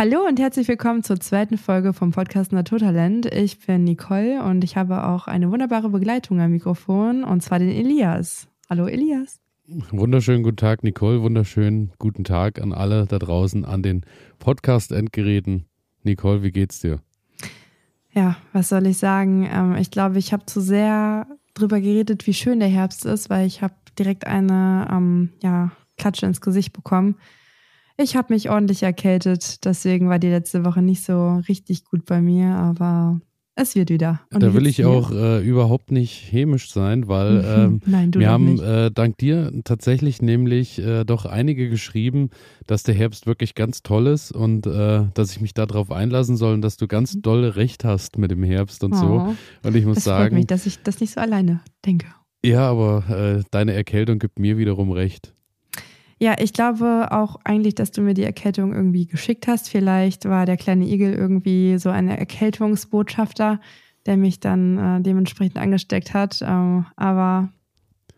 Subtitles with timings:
[0.00, 3.26] Hallo und herzlich willkommen zur zweiten Folge vom Podcast Naturtalent.
[3.26, 7.68] Ich bin Nicole und ich habe auch eine wunderbare Begleitung am Mikrofon und zwar den
[7.68, 8.48] Elias.
[8.70, 9.40] Hallo Elias.
[9.90, 11.20] Wunderschönen guten Tag, Nicole.
[11.20, 14.06] Wunderschönen guten Tag an alle da draußen an den
[14.38, 15.66] Podcast-Endgeräten.
[16.02, 17.02] Nicole, wie geht's dir?
[18.14, 19.46] Ja, was soll ich sagen?
[19.52, 23.46] Ähm, ich glaube, ich habe zu sehr drüber geredet, wie schön der Herbst ist, weil
[23.46, 27.16] ich habe direkt eine ähm, ja, Klatsche ins Gesicht bekommen.
[28.02, 32.22] Ich habe mich ordentlich erkältet, deswegen war die letzte Woche nicht so richtig gut bei
[32.22, 33.20] mir, aber
[33.56, 34.20] es wird wieder.
[34.32, 38.58] Und da will ich auch äh, überhaupt nicht hämisch sein, weil ähm, Nein, wir haben
[38.58, 42.30] äh, dank dir tatsächlich nämlich äh, doch einige geschrieben,
[42.66, 46.54] dass der Herbst wirklich ganz toll ist und äh, dass ich mich darauf einlassen soll
[46.54, 47.22] und dass du ganz mhm.
[47.22, 49.36] dolle Recht hast mit dem Herbst und oh, so.
[49.62, 50.30] Und ich muss das sagen.
[50.30, 52.06] Freut mich, dass ich das nicht so alleine denke.
[52.42, 55.34] Ja, aber äh, deine Erkältung gibt mir wiederum recht.
[56.22, 59.70] Ja, ich glaube auch eigentlich, dass du mir die Erkältung irgendwie geschickt hast.
[59.70, 63.58] Vielleicht war der kleine Igel irgendwie so ein Erkältungsbotschafter,
[64.04, 66.42] der mich dann äh, dementsprechend angesteckt hat.
[66.42, 67.48] Ähm, aber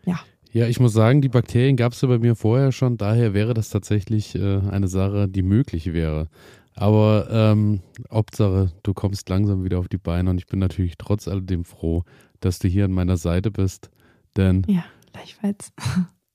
[0.05, 0.19] ja.
[0.51, 2.97] Ja, ich muss sagen, die Bakterien gab es ja bei mir vorher schon.
[2.97, 6.27] Daher wäre das tatsächlich äh, eine Sache, die möglich wäre.
[6.75, 7.79] Aber ähm,
[8.11, 12.03] Hauptsache, du kommst langsam wieder auf die Beine und ich bin natürlich trotz alledem froh,
[12.41, 13.91] dass du hier an meiner Seite bist.
[14.35, 15.71] Denn ja, gleichfalls.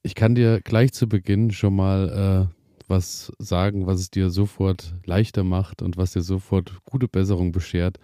[0.08, 2.54] Ich kann dir gleich zu Beginn schon mal äh,
[2.88, 7.98] was sagen, was es dir sofort leichter macht und was dir sofort gute Besserung beschert.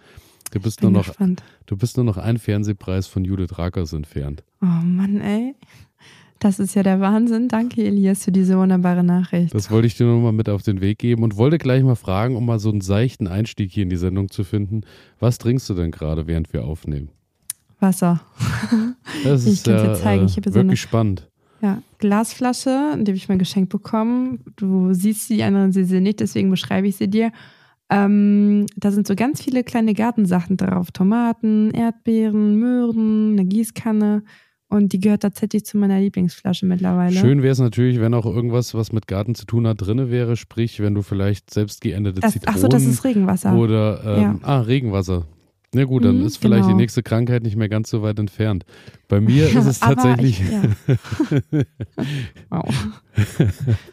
[0.51, 1.15] Du bist, nur noch,
[1.65, 4.43] du bist nur noch ein Fernsehpreis von Judith Rakers entfernt.
[4.61, 5.55] Oh Mann, ey.
[6.37, 7.47] Das ist ja der Wahnsinn.
[7.47, 9.55] Danke, Elias, für diese wunderbare Nachricht.
[9.55, 11.95] Das wollte ich dir nur mal mit auf den Weg geben und wollte gleich mal
[11.95, 14.81] fragen, um mal so einen seichten Einstieg hier in die Sendung zu finden.
[15.19, 17.09] Was trinkst du denn gerade, während wir aufnehmen?
[17.79, 18.21] Wasser.
[19.23, 21.29] Das ist ja, äh, wirklich so eine, spannend.
[21.61, 24.39] Ja, Glasflasche, die habe ich mal geschenkt bekommen.
[24.55, 27.31] Du siehst die anderen sie sie nicht, deswegen beschreibe ich sie dir.
[27.89, 30.91] Ähm, da sind so ganz viele kleine Gartensachen drauf.
[30.91, 34.23] Tomaten, Erdbeeren, Möhren, eine Gießkanne.
[34.67, 37.15] Und die gehört tatsächlich zu meiner Lieblingsflasche mittlerweile.
[37.15, 40.35] Schön wäre es natürlich, wenn auch irgendwas, was mit Garten zu tun hat, drin wäre.
[40.35, 42.55] Sprich, wenn du vielleicht selbst geendete das, Zitronen.
[42.55, 43.55] Achso, das ist Regenwasser.
[43.55, 44.35] Oder, ähm, ja.
[44.41, 45.27] ah, Regenwasser.
[45.75, 46.73] Na ja, gut, dann mhm, ist vielleicht genau.
[46.73, 48.63] die nächste Krankheit nicht mehr ganz so weit entfernt.
[49.09, 50.39] Bei mir ist es tatsächlich.
[50.39, 50.47] Ich,
[52.49, 52.73] wow.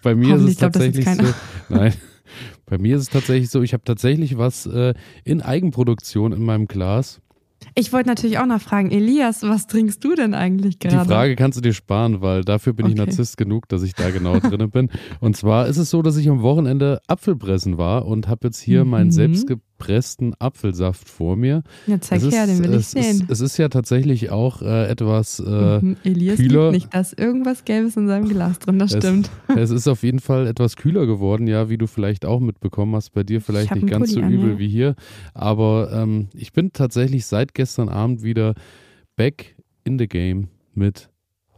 [0.00, 1.24] Bei mir ist es glaub, tatsächlich so.
[1.68, 1.92] Nein.
[2.66, 4.94] Bei mir ist es tatsächlich so, ich habe tatsächlich was äh,
[5.24, 7.20] in Eigenproduktion in meinem Glas.
[7.74, 11.02] Ich wollte natürlich auch noch fragen, Elias, was trinkst du denn eigentlich gerade?
[11.02, 12.92] Die Frage kannst du dir sparen, weil dafür bin okay.
[12.92, 14.88] ich Narzisst genug, dass ich da genau drin bin.
[15.20, 18.84] Und zwar ist es so, dass ich am Wochenende Apfelpressen war und habe jetzt hier
[18.84, 18.90] mhm.
[18.90, 19.10] meinen
[19.86, 21.62] selbstgepressten Apfelsaft vor mir.
[21.86, 23.22] Ja, zeig es her, ist, den will ich sehen.
[23.22, 25.96] Ist, es ist ja tatsächlich auch äh, etwas äh, mhm.
[26.04, 26.70] Elias kühler.
[26.70, 29.30] Nicht, da ist irgendwas Gelbes in seinem Glas drin, das stimmt.
[29.56, 33.10] Es ist auf jeden Fall etwas kühler geworden, ja, wie du vielleicht auch mitbekommen hast.
[33.10, 34.58] Bei dir vielleicht nicht ganz Pulli so übel an, ja.
[34.58, 34.94] wie hier.
[35.34, 38.54] Aber ähm, ich bin tatsächlich seit gestern Abend wieder
[39.16, 41.11] back in the game mit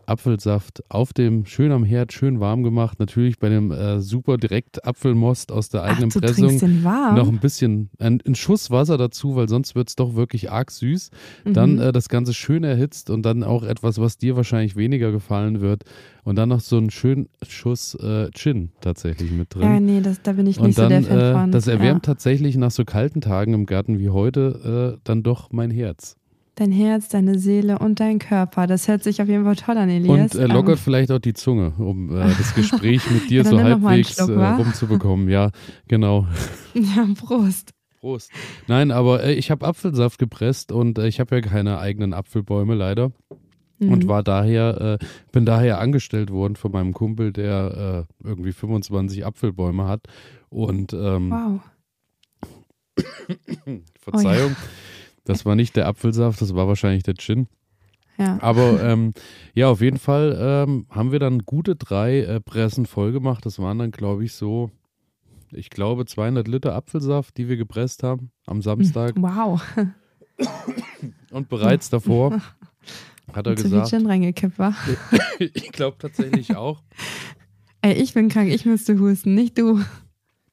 [0.08, 2.98] Apfelsaft auf dem, schön am Herd, schön warm gemacht.
[2.98, 6.58] Natürlich bei dem äh, super direkt Apfelmost aus der eigenen Ach, du Pressung.
[6.58, 7.14] Den warm?
[7.14, 10.70] Noch ein bisschen, ein, ein Schuss Wasser dazu, weil sonst wird es doch wirklich arg
[10.70, 11.10] süß.
[11.44, 11.52] Mhm.
[11.52, 15.60] Dann äh, das Ganze schön erhitzt und dann auch etwas, was dir wahrscheinlich weniger gefallen
[15.60, 15.84] wird.
[16.24, 19.62] Und dann noch so einen schönen Schuss äh, Gin tatsächlich mit drin.
[19.62, 21.52] Ja, nee, das, da bin ich nicht und dann, so der Fan äh, von.
[21.52, 22.12] Das erwärmt ja.
[22.12, 26.16] tatsächlich nach so kalten Tagen im Garten wie heute äh, dann doch mein Herz
[26.54, 28.66] dein Herz, deine Seele und dein Körper.
[28.66, 30.34] Das hört sich auf jeden Fall toll an, Elias.
[30.34, 30.82] Und äh, lockert ähm.
[30.82, 34.46] vielleicht auch die Zunge, um äh, das Gespräch mit dir ja, so halbwegs Schluck, äh,
[34.46, 35.28] rumzubekommen.
[35.28, 35.50] Ja,
[35.88, 36.26] genau.
[36.74, 37.70] Ja, Prost.
[38.00, 38.32] Prost.
[38.66, 42.74] Nein, aber äh, ich habe Apfelsaft gepresst und äh, ich habe ja keine eigenen Apfelbäume
[42.74, 43.12] leider.
[43.78, 43.92] Mhm.
[43.92, 49.86] Und war daher, äh, bin daher angestellt worden von meinem Kumpel, der irgendwie 25 Apfelbäume
[49.86, 50.08] hat.
[50.48, 51.60] Und ähm, wow.
[54.00, 54.50] Verzeihung.
[54.50, 54.83] Oh, ja.
[55.24, 57.48] Das war nicht der Apfelsaft, das war wahrscheinlich der Gin.
[58.18, 58.38] Ja.
[58.40, 59.12] Aber ähm,
[59.54, 63.44] ja, auf jeden Fall ähm, haben wir dann gute drei äh, Pressen voll gemacht.
[63.44, 64.70] Das waren dann, glaube ich, so,
[65.50, 69.14] ich glaube, 200 Liter Apfelsaft, die wir gepresst haben am Samstag.
[69.16, 69.60] Wow.
[71.30, 72.40] Und bereits davor
[73.32, 73.88] hat er zu gesagt.
[73.88, 74.76] Viel Gin reingekippt war.
[75.38, 76.82] ich glaube tatsächlich auch.
[77.82, 79.80] Ey, ich bin krank, ich müsste husten, nicht du.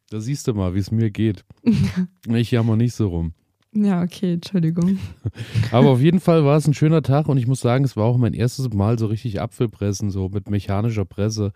[0.10, 1.46] Da siehst du mal, wie es mir geht.
[2.28, 3.34] ich jammer nicht so rum.
[3.74, 5.00] Ja, okay, Entschuldigung.
[5.72, 8.06] Aber auf jeden Fall war es ein schöner Tag und ich muss sagen, es war
[8.06, 11.54] auch mein erstes Mal so richtig Apfelpressen, so mit mechanischer Presse,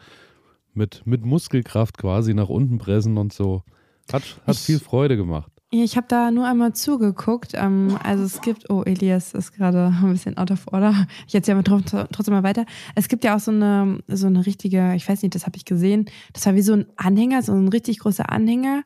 [0.73, 3.63] mit, mit Muskelkraft quasi nach unten pressen und so.
[4.11, 5.51] Hat, hat viel Freude gemacht.
[5.71, 7.51] Ich habe da nur einmal zugeguckt.
[7.53, 11.07] Ähm, also es gibt, oh, Elias ist gerade ein bisschen out of order.
[11.27, 12.65] Ich erzähle aber trotzdem mal weiter.
[12.93, 15.65] Es gibt ja auch so eine, so eine richtige, ich weiß nicht, das habe ich
[15.65, 16.05] gesehen.
[16.33, 18.83] Das war wie so ein Anhänger, so ein richtig großer Anhänger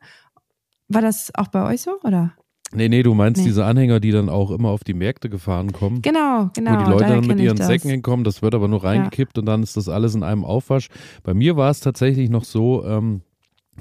[0.88, 2.32] War das auch bei euch so, oder?
[2.72, 3.48] Nee, nee, du meinst nee.
[3.48, 6.02] diese Anhänger, die dann auch immer auf die Märkte gefahren kommen.
[6.02, 6.72] Genau, genau.
[6.72, 9.40] Wo die Leute dann mit ihren Säcken hinkommen, das wird aber nur reingekippt ja.
[9.40, 10.88] und dann ist das alles in einem Aufwasch.
[11.24, 13.22] Bei mir war es tatsächlich noch so, ähm,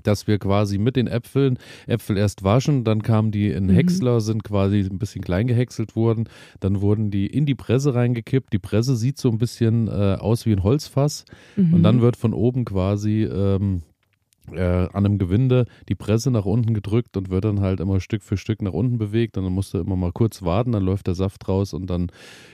[0.03, 1.57] dass wir quasi mit den Äpfeln
[1.87, 3.71] Äpfel erst waschen, dann kamen die in mhm.
[3.71, 8.53] Häcksler, sind quasi ein bisschen klein gehäckselt worden, dann wurden die in die Presse reingekippt.
[8.53, 11.25] Die Presse sieht so ein bisschen äh, aus wie ein Holzfass
[11.55, 11.75] mhm.
[11.75, 13.81] und dann wird von oben quasi ähm,
[14.53, 18.23] äh, an einem Gewinde die Presse nach unten gedrückt und wird dann halt immer Stück
[18.23, 21.07] für Stück nach unten bewegt und dann musst du immer mal kurz warten, dann läuft
[21.07, 22.11] der Saft raus und dann,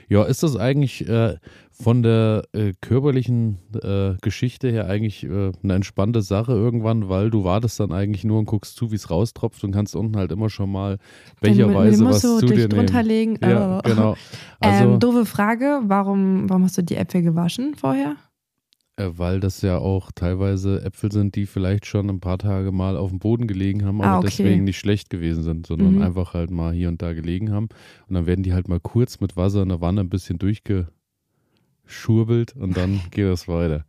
[0.08, 1.36] ja, ist das eigentlich äh,
[1.72, 7.44] von der äh, körperlichen äh, Geschichte her eigentlich äh, eine entspannte Sache irgendwann, weil du
[7.44, 10.48] wartest dann eigentlich nur und guckst zu, wie es raustropft und kannst unten halt immer
[10.48, 10.98] schon mal
[11.40, 13.08] becherweise was du zu dir drunter nehmen.
[13.08, 13.38] legen.
[13.42, 13.80] Ja, oh.
[13.88, 14.16] genau.
[14.58, 18.16] Also, ähm, doofe Frage, warum, warum hast du die Äpfel gewaschen vorher?
[18.96, 22.96] Äh, weil das ja auch teilweise Äpfel sind, die vielleicht schon ein paar Tage mal
[22.96, 24.28] auf dem Boden gelegen haben, aber ah, okay.
[24.28, 26.02] deswegen nicht schlecht gewesen sind, sondern mhm.
[26.02, 27.68] einfach halt mal hier und da gelegen haben.
[28.08, 30.88] Und dann werden die halt mal kurz mit Wasser in der Wanne ein bisschen durchge
[31.86, 33.84] schurbelt und dann geht es weiter.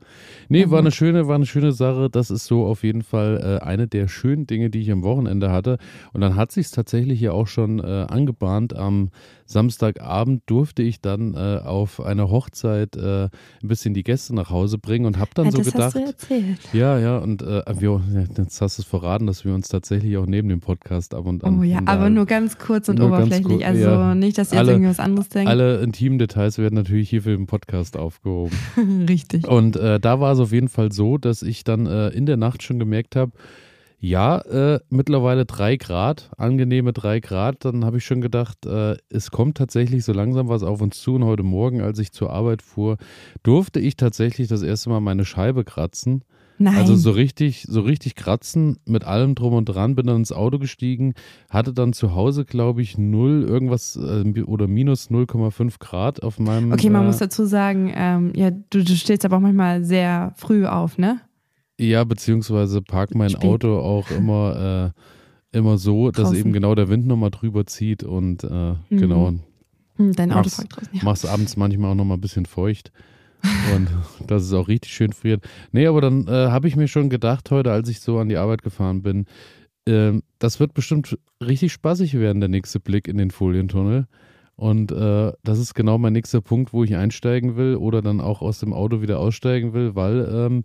[0.50, 2.10] Nee, war eine schöne, war eine schöne Sache.
[2.10, 5.52] Das ist so auf jeden Fall äh, eine der schönen Dinge, die ich am Wochenende
[5.52, 5.78] hatte.
[6.14, 8.76] Und dann hat sich tatsächlich ja auch schon äh, angebahnt.
[8.76, 9.10] Am
[9.48, 13.30] Samstagabend durfte ich dann äh, auf einer Hochzeit äh, ein
[13.62, 15.86] bisschen die Gäste nach Hause bringen und habe dann ja, so das gedacht.
[15.86, 16.60] Hast du erzählt.
[16.74, 18.02] Ja, ja, und äh, wir,
[18.38, 21.44] jetzt hast du es verraten, dass wir uns tatsächlich auch neben dem Podcast ab und
[21.44, 21.60] an.
[21.60, 23.60] Oh ja, aber nur ganz kurz und oberflächlich.
[23.60, 25.50] Kurz, also ja, nicht, dass ihr alle, jetzt irgendwas anderes denkt.
[25.50, 28.56] Alle intimen Details werden natürlich hier für den Podcast aufgehoben.
[29.10, 29.48] Richtig.
[29.48, 32.38] Und äh, da war es auf jeden Fall so, dass ich dann äh, in der
[32.38, 33.32] Nacht schon gemerkt habe,
[34.00, 37.66] ja, äh, mittlerweile drei Grad, angenehme drei Grad.
[37.66, 41.16] Dann habe ich schon gedacht, äh, es kommt tatsächlich so langsam was auf uns zu.
[41.16, 42.98] Und heute Morgen, als ich zur Arbeit fuhr,
[43.42, 46.24] durfte ich tatsächlich das erste Mal meine Scheibe kratzen.
[46.60, 46.76] Nein.
[46.76, 50.58] Also so richtig, so richtig kratzen mit allem drum und dran, bin dann ins Auto
[50.58, 51.14] gestiegen,
[51.50, 56.72] hatte dann zu Hause, glaube ich, null irgendwas äh, oder minus 0,5 Grad auf meinem.
[56.72, 60.34] Okay, man äh, muss dazu sagen, ähm, ja, du, du stehst aber auch manchmal sehr
[60.36, 61.22] früh auf, ne?
[61.80, 63.44] Ja, beziehungsweise park mein Spät.
[63.44, 64.94] Auto auch immer,
[65.54, 66.38] äh, immer so, dass draußen.
[66.38, 68.78] eben genau der Wind nochmal drüber zieht und äh, mhm.
[68.90, 69.34] genau.
[69.98, 71.04] Hm, dein Auto parkt draußen, ja.
[71.04, 72.92] Machst abends manchmal auch nochmal ein bisschen feucht.
[73.76, 73.88] und
[74.28, 75.48] dass es auch richtig schön friert.
[75.72, 78.38] Nee, aber dann äh, habe ich mir schon gedacht heute, als ich so an die
[78.38, 79.26] Arbeit gefahren bin,
[79.88, 84.08] äh, das wird bestimmt richtig spaßig werden, der nächste Blick in den Folientunnel.
[84.56, 88.42] Und äh, das ist genau mein nächster Punkt, wo ich einsteigen will oder dann auch
[88.42, 90.64] aus dem Auto wieder aussteigen will, weil ähm,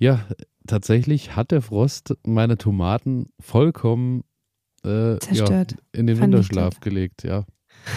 [0.00, 0.26] ja,
[0.66, 4.24] tatsächlich hat der Frost meine Tomaten vollkommen
[4.82, 5.72] äh, Zerstört.
[5.72, 6.20] Ja, in den vernichtet.
[6.20, 7.44] Winterschlaf gelegt, ja.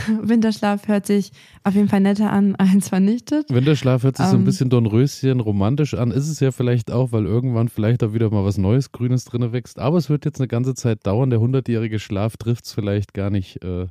[0.21, 1.31] Winterschlaf hört sich
[1.63, 3.49] auf jeden Fall netter an als vernichtet.
[3.49, 4.45] Winterschlaf hört sich um, so ein ähm.
[4.45, 6.11] bisschen Dornröschen romantisch an.
[6.11, 9.53] Ist es ja vielleicht auch, weil irgendwann vielleicht auch wieder mal was Neues, Grünes drin
[9.53, 9.79] wächst.
[9.79, 11.29] Aber es wird jetzt eine ganze Zeit dauern.
[11.29, 13.87] Der hundertjährige Schlaf trifft es vielleicht gar nicht äh,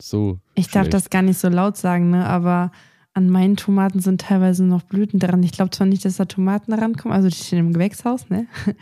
[0.00, 0.38] so.
[0.54, 0.76] Ich schlecht.
[0.76, 2.26] darf das gar nicht so laut sagen, ne?
[2.26, 2.72] aber
[3.14, 5.42] an meinen Tomaten sind teilweise noch Blüten dran.
[5.42, 8.46] Ich glaube zwar nicht, dass da Tomaten rankommen, also die stehen im Gewächshaus, ne?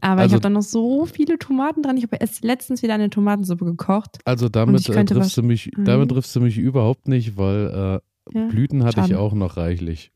[0.00, 1.96] Aber also, ich habe da noch so viele Tomaten dran.
[1.96, 4.18] Ich habe erst letztens wieder eine Tomatensuppe gekocht.
[4.24, 5.84] Also damit äh, triffst du mich, mhm.
[5.84, 8.00] damit triffst du mich überhaupt nicht, weil
[8.32, 9.12] äh, ja, Blüten hatte schade.
[9.12, 10.12] ich auch noch reichlich.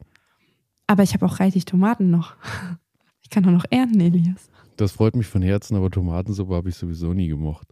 [0.86, 2.34] Aber ich habe auch reichlich Tomaten noch.
[3.22, 4.50] Ich kann auch noch ernten, Elias.
[4.76, 7.68] Das freut mich von Herzen, aber Tomatensuppe habe ich sowieso nie gemocht.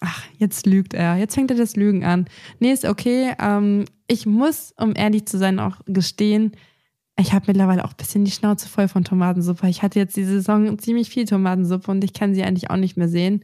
[0.00, 1.16] Ach, jetzt lügt er.
[1.16, 2.26] Jetzt fängt er das Lügen an.
[2.60, 3.32] Nee, ist okay.
[3.40, 6.52] Ähm, ich muss, um ehrlich zu sein, auch gestehen,
[7.18, 9.68] ich habe mittlerweile auch ein bisschen die Schnauze voll von Tomatensuppe.
[9.68, 12.98] Ich hatte jetzt die Saison ziemlich viel Tomatensuppe und ich kann sie eigentlich auch nicht
[12.98, 13.42] mehr sehen.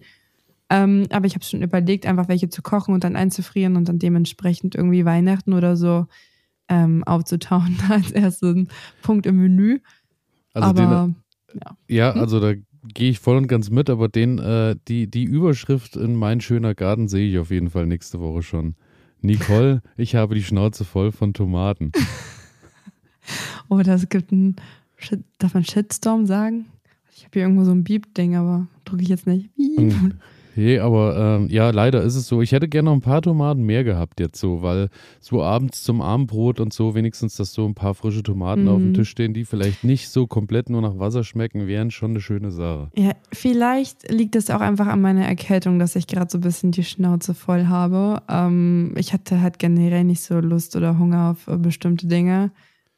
[0.68, 3.98] Ähm, aber ich habe schon überlegt, einfach welche zu kochen und dann einzufrieren und dann
[3.98, 6.06] dementsprechend irgendwie Weihnachten oder so
[6.68, 8.68] ähm, aufzutauen als ersten
[9.00, 9.80] Punkt im Menü.
[10.52, 11.10] Also aber,
[11.52, 11.76] den, ja.
[11.88, 12.20] ja, hm?
[12.20, 16.16] also da gehe ich voll und ganz mit, aber den, äh, die, die Überschrift in
[16.16, 18.74] Mein schöner Garten sehe ich auf jeden Fall nächste Woche schon.
[19.20, 21.92] Nicole, ich habe die Schnauze voll von Tomaten.
[23.68, 24.56] oh, das gibt einen,
[25.38, 26.66] darf man Shitstorm sagen?
[27.14, 29.54] Ich habe hier irgendwo so ein Beep-Ding, aber drücke ich jetzt nicht.
[29.56, 30.14] Beep.
[30.56, 32.42] Nee, aber ähm, ja, leider ist es so.
[32.42, 34.88] Ich hätte gerne noch ein paar Tomaten mehr gehabt jetzt so, weil
[35.20, 38.68] so abends zum Abendbrot und so wenigstens, dass so ein paar frische Tomaten mhm.
[38.68, 38.94] auf dem mhm.
[38.94, 42.50] Tisch stehen, die vielleicht nicht so komplett nur nach Wasser schmecken, wären schon eine schöne
[42.50, 42.90] Sache.
[42.96, 46.72] Ja, vielleicht liegt es auch einfach an meiner Erkältung, dass ich gerade so ein bisschen
[46.72, 48.22] die Schnauze voll habe.
[48.28, 52.50] Ähm, ich hatte halt generell nicht so Lust oder Hunger auf äh, bestimmte Dinge.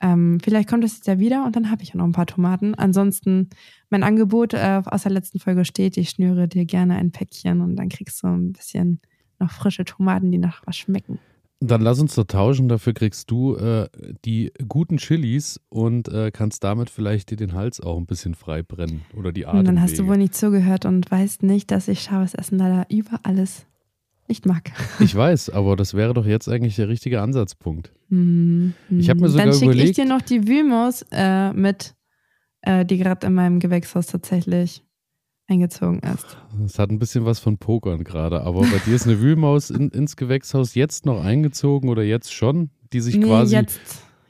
[0.04, 2.26] Ähm, vielleicht kommt es jetzt ja wieder und dann habe ich ja noch ein paar
[2.26, 2.74] Tomaten.
[2.74, 3.48] Ansonsten,
[3.88, 7.76] mein Angebot äh, aus der letzten Folge steht, ich schnüre dir gerne ein Päckchen und
[7.76, 9.00] dann kriegst du ein bisschen
[9.38, 11.18] noch frische Tomaten, die nach was schmecken.
[11.60, 12.68] Dann lass uns doch tauschen.
[12.68, 13.88] Dafür kriegst du äh,
[14.26, 18.62] die guten Chilis und äh, kannst damit vielleicht dir den Hals auch ein bisschen frei
[18.62, 19.60] brennen oder die Atemwege.
[19.60, 22.84] Und dann hast du wohl nicht zugehört und weißt nicht, dass ich scharfes Essen leider
[22.90, 23.64] über alles
[24.28, 24.72] nicht mag.
[25.00, 27.92] Ich weiß, aber das wäre doch jetzt eigentlich der richtige Ansatzpunkt.
[28.08, 29.62] Mm, ich habe mir sogar dann überlegt.
[29.62, 31.94] Dann schicke ich dir noch die Vimos äh, mit,
[32.62, 34.82] äh, die gerade in meinem Gewächshaus tatsächlich
[35.46, 36.38] eingezogen ist.
[36.64, 39.90] Es hat ein bisschen was von Pokern gerade, aber bei dir ist eine Wühlmaus in,
[39.90, 43.54] ins Gewächshaus jetzt noch eingezogen oder jetzt schon, die sich nee, quasi.
[43.54, 43.80] Jetzt,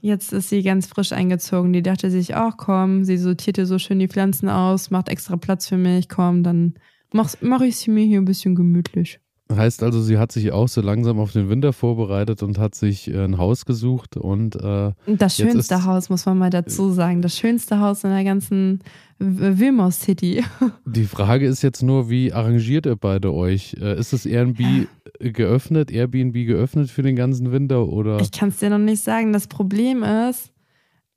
[0.00, 1.72] jetzt ist sie ganz frisch eingezogen.
[1.72, 5.68] Die dachte sich, ach komm, sie sortierte so schön die Pflanzen aus, macht extra Platz
[5.68, 6.74] für mich, komm, dann
[7.12, 9.20] mache mach ich sie mir hier ein bisschen gemütlich.
[9.52, 13.12] Heißt also, sie hat sich auch so langsam auf den Winter vorbereitet und hat sich
[13.12, 17.36] äh, ein Haus gesucht und äh, das schönste Haus muss man mal dazu sagen, das
[17.36, 18.80] schönste Haus in der ganzen
[19.18, 20.42] Wilmore City.
[20.86, 23.76] Die Frage ist jetzt nur, wie arrangiert ihr beide euch?
[23.78, 24.88] Äh, ist das Airbnb
[25.20, 28.20] geöffnet, Airbnb geöffnet für den ganzen Winter oder?
[28.20, 29.34] Ich kann es dir noch nicht sagen.
[29.34, 30.52] Das Problem ist,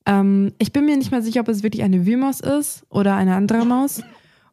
[0.06, 3.36] ähm, ich bin mir nicht mehr sicher, ob es wirklich eine Wühlmaus ist oder eine
[3.36, 4.04] andere Maus.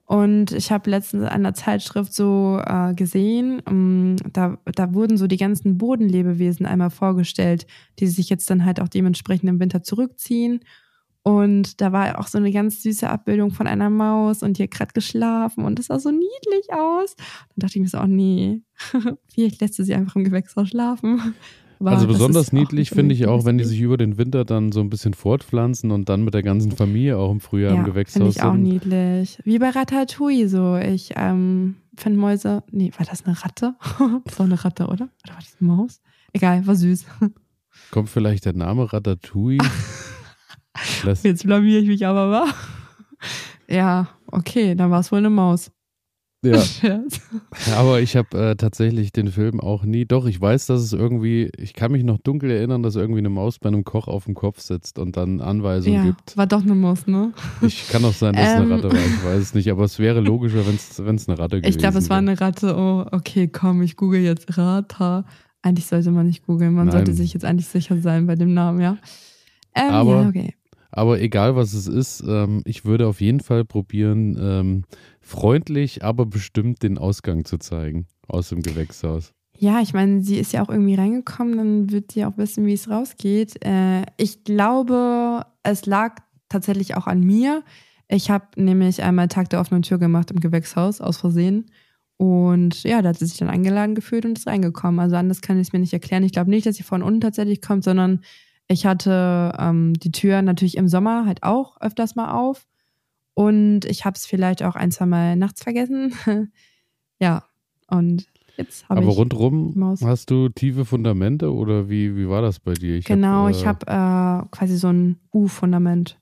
[0.07, 5.17] Und ich habe letztens in einer Zeitschrift so äh, gesehen, um, ähm, da, da wurden
[5.17, 7.67] so die ganzen Bodenlebewesen einmal vorgestellt,
[7.99, 10.61] die sich jetzt dann halt auch dementsprechend im Winter zurückziehen.
[11.23, 14.73] Und da war auch so eine ganz süße Abbildung von einer Maus und die hat
[14.73, 17.17] gerade geschlafen und das sah so niedlich aus.
[17.17, 18.61] Dann dachte ich mir so, oh nee,
[19.33, 21.35] vielleicht lässt sie sie einfach im Gewächshaus schlafen.
[21.87, 24.81] Aber also besonders niedlich finde ich auch, wenn die sich über den Winter dann so
[24.81, 28.15] ein bisschen fortpflanzen und dann mit der ganzen Familie auch im Frühjahr ja, im Gewächshaus
[28.15, 28.23] sind.
[28.23, 29.39] Finde ich auch niedlich.
[29.45, 30.77] Wie bei Ratatouille so.
[30.77, 33.75] Ich ähm, finde Mäuse, nee, war das eine Ratte?
[34.25, 35.09] das war eine Ratte, oder?
[35.25, 36.01] Oder war das eine Maus?
[36.33, 37.05] Egal, war süß.
[37.91, 39.59] Kommt vielleicht der Name Ratatouille?
[41.23, 42.47] Jetzt blamier ich mich aber, wa?
[43.69, 45.71] Ja, okay, dann war es wohl eine Maus.
[46.45, 47.01] Ja.
[47.77, 50.05] Aber ich habe äh, tatsächlich den Film auch nie.
[50.05, 53.31] Doch, ich weiß, dass es irgendwie, ich kann mich noch dunkel erinnern, dass irgendwie eine
[53.31, 56.37] Maus bei einem Koch auf dem Kopf sitzt und dann Anweisungen ja, gibt.
[56.37, 57.33] War doch eine Maus, ne?
[57.63, 59.85] Ich kann auch sein, dass es ähm, eine Ratte war, ich weiß es nicht, aber
[59.85, 61.71] es wäre logischer, wenn es eine Ratte gewesen wäre.
[61.71, 62.77] Ich glaube, es war eine Ratte.
[62.77, 65.25] Oh, okay, komm, ich google jetzt Rata.
[65.63, 66.93] Eigentlich sollte man nicht googeln, man Nein.
[66.93, 68.99] sollte sich jetzt eigentlich sicher sein bei dem Namen, ja.
[69.75, 70.55] Ähm, aber, ja, okay.
[70.91, 74.85] aber egal was es ist, ähm, ich würde auf jeden Fall probieren, ähm,
[75.25, 79.33] freundlich, aber bestimmt den Ausgang zu zeigen aus dem Gewächshaus.
[79.57, 82.73] Ja, ich meine, sie ist ja auch irgendwie reingekommen, dann wird sie auch wissen, wie
[82.73, 83.65] es rausgeht.
[83.65, 86.17] Äh, ich glaube, es lag
[86.49, 87.63] tatsächlich auch an mir.
[88.09, 91.67] Ich habe nämlich einmal Tag der offenen Tür gemacht im Gewächshaus, aus Versehen.
[92.17, 95.01] Und ja, da hat sie sich dann eingeladen gefühlt und ist reingekommen.
[95.01, 96.23] Also anders kann ich es mir nicht erklären.
[96.23, 98.21] Ich glaube nicht, dass sie von unten tatsächlich kommt, sondern
[98.69, 102.67] ich hatte ähm, die Tür natürlich im Sommer halt auch öfters mal auf.
[103.35, 106.15] Und ich habe es vielleicht auch ein, zwei Mal nachts vergessen.
[107.19, 107.45] ja,
[107.89, 108.27] und
[108.57, 109.07] jetzt habe ich.
[109.07, 112.97] Aber rundherum hast du tiefe Fundamente oder wie, wie war das bei dir?
[112.97, 116.19] Ich genau, hab, äh, ich habe äh, quasi so ein U-Fundament.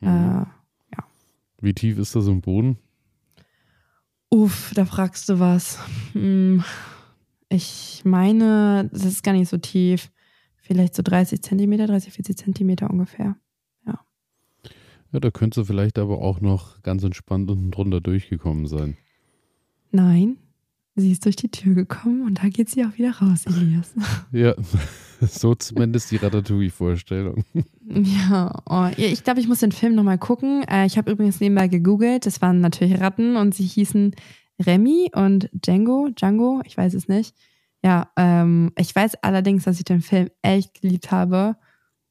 [0.00, 0.08] Mhm.
[0.08, 1.04] Äh, ja.
[1.60, 2.78] Wie tief ist da so ein Boden?
[4.28, 5.78] Uff, da fragst du was.
[6.12, 6.62] Hm,
[7.48, 10.10] ich meine, das ist gar nicht so tief.
[10.56, 13.34] Vielleicht so 30 Zentimeter, 30, 40 Zentimeter ungefähr.
[15.12, 18.96] Ja, da könntest du vielleicht aber auch noch ganz entspannt unten drunter durchgekommen sein.
[19.90, 20.36] Nein,
[20.94, 23.92] sie ist durch die Tür gekommen und da geht sie auch wieder raus, Elias.
[24.32, 24.54] ja,
[25.20, 27.44] so zumindest die Ratatouille-Vorstellung.
[27.88, 30.62] Ja, oh, ich glaube, ich muss den Film nochmal gucken.
[30.68, 32.26] Äh, ich habe übrigens nebenbei gegoogelt.
[32.26, 34.14] Das waren natürlich Ratten und sie hießen
[34.64, 36.08] Remy und Django.
[36.14, 37.34] Django, ich weiß es nicht.
[37.82, 41.56] Ja, ähm, ich weiß allerdings, dass ich den Film echt geliebt habe.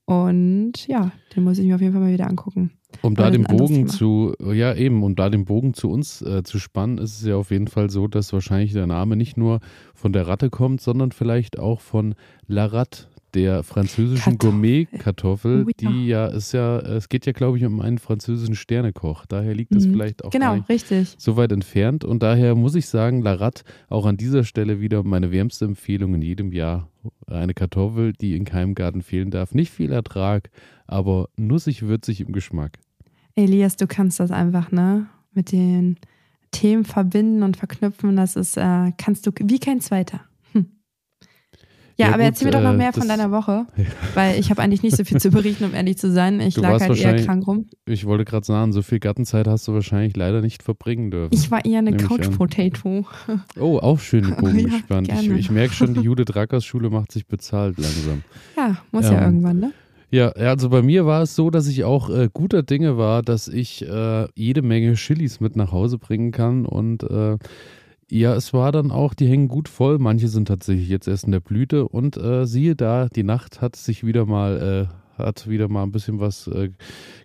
[0.05, 2.78] Und ja, den muss ich mir auf jeden Fall mal wieder angucken.
[3.01, 6.59] Um da den Bogen zu, ja eben, um da den Bogen zu uns äh, zu
[6.59, 9.59] spannen, ist es ja auf jeden Fall so, dass wahrscheinlich der Name nicht nur
[9.93, 12.15] von der Ratte kommt, sondern vielleicht auch von
[12.47, 13.05] La Ratte,
[13.35, 15.89] der französischen Gourmet-Kartoffel, oh, ja.
[15.89, 19.25] die ja ist ja, es geht ja, glaube ich, um einen französischen Sternekoch.
[19.25, 19.93] Daher liegt das mhm.
[19.93, 21.15] vielleicht auch genau, richtig.
[21.17, 22.03] so weit entfernt.
[22.03, 26.21] Und daher muss ich sagen, Larat auch an dieser Stelle wieder meine wärmste Empfehlung in
[26.21, 26.89] jedem Jahr.
[27.27, 29.53] Eine Kartoffel, die in keinem Garten fehlen darf.
[29.53, 30.49] Nicht viel Ertrag,
[30.87, 32.79] aber nussig, würzig im Geschmack.
[33.35, 35.07] Elias, du kannst das einfach, ne?
[35.33, 35.97] Mit den
[36.51, 38.15] Themen verbinden und verknüpfen.
[38.15, 40.21] Das ist, äh, kannst du wie kein zweiter.
[41.99, 43.83] Ja, ja aber gut, erzähl mir doch noch äh, mehr äh, von deiner Woche, ja.
[44.13, 46.39] weil ich habe eigentlich nicht so viel zu berichten, um ehrlich zu sein.
[46.39, 47.65] Ich du lag halt eher krank rum.
[47.85, 51.33] Ich wollte gerade sagen, so viel Gartenzeit hast du wahrscheinlich leider nicht verbringen dürfen.
[51.33, 53.05] Ich war eher eine Couch Potato.
[53.59, 55.09] Oh, auch schön Bogen ja, gespannt.
[55.11, 58.23] Ich, ich merke schon, die Judith Rackers Schule macht sich bezahlt langsam.
[58.55, 59.71] Ja, muss ähm, ja irgendwann, ne?
[60.11, 63.47] Ja, also bei mir war es so, dass ich auch äh, guter Dinge war, dass
[63.47, 67.37] ich äh, jede Menge Chilis mit nach Hause bringen kann und äh,
[68.11, 69.99] Ja, es war dann auch, die hängen gut voll.
[69.99, 73.75] Manche sind tatsächlich jetzt erst in der Blüte und äh, siehe da, die Nacht hat
[73.75, 76.71] sich wieder mal, äh, hat wieder mal ein bisschen was äh,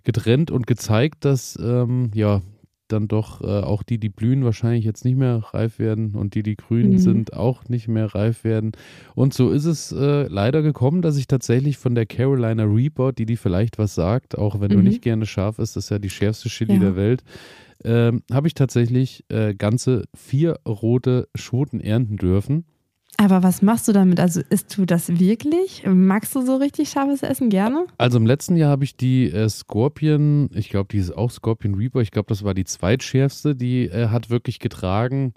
[0.03, 2.41] getrennt und gezeigt, dass ähm, ja
[2.87, 6.43] dann doch äh, auch die, die blühen, wahrscheinlich jetzt nicht mehr reif werden und die,
[6.43, 6.97] die grün mhm.
[6.97, 8.73] sind, auch nicht mehr reif werden.
[9.15, 13.25] Und so ist es äh, leider gekommen, dass ich tatsächlich von der Carolina Reaper, die
[13.25, 14.77] die vielleicht was sagt, auch wenn mhm.
[14.77, 16.79] du nicht gerne scharf isst, das ist ja die schärfste Chili ja.
[16.79, 17.23] der Welt,
[17.83, 22.65] ähm, habe ich tatsächlich äh, ganze vier rote Schoten ernten dürfen.
[23.17, 24.19] Aber was machst du damit?
[24.19, 25.83] Also isst du das wirklich?
[25.85, 27.85] Magst du so richtig scharfes Essen gerne?
[27.97, 31.75] Also im letzten Jahr habe ich die äh, Scorpion, ich glaube, die ist auch Scorpion
[31.75, 35.33] Reaper, ich glaube, das war die zweitschärfste, die äh, hat wirklich getragen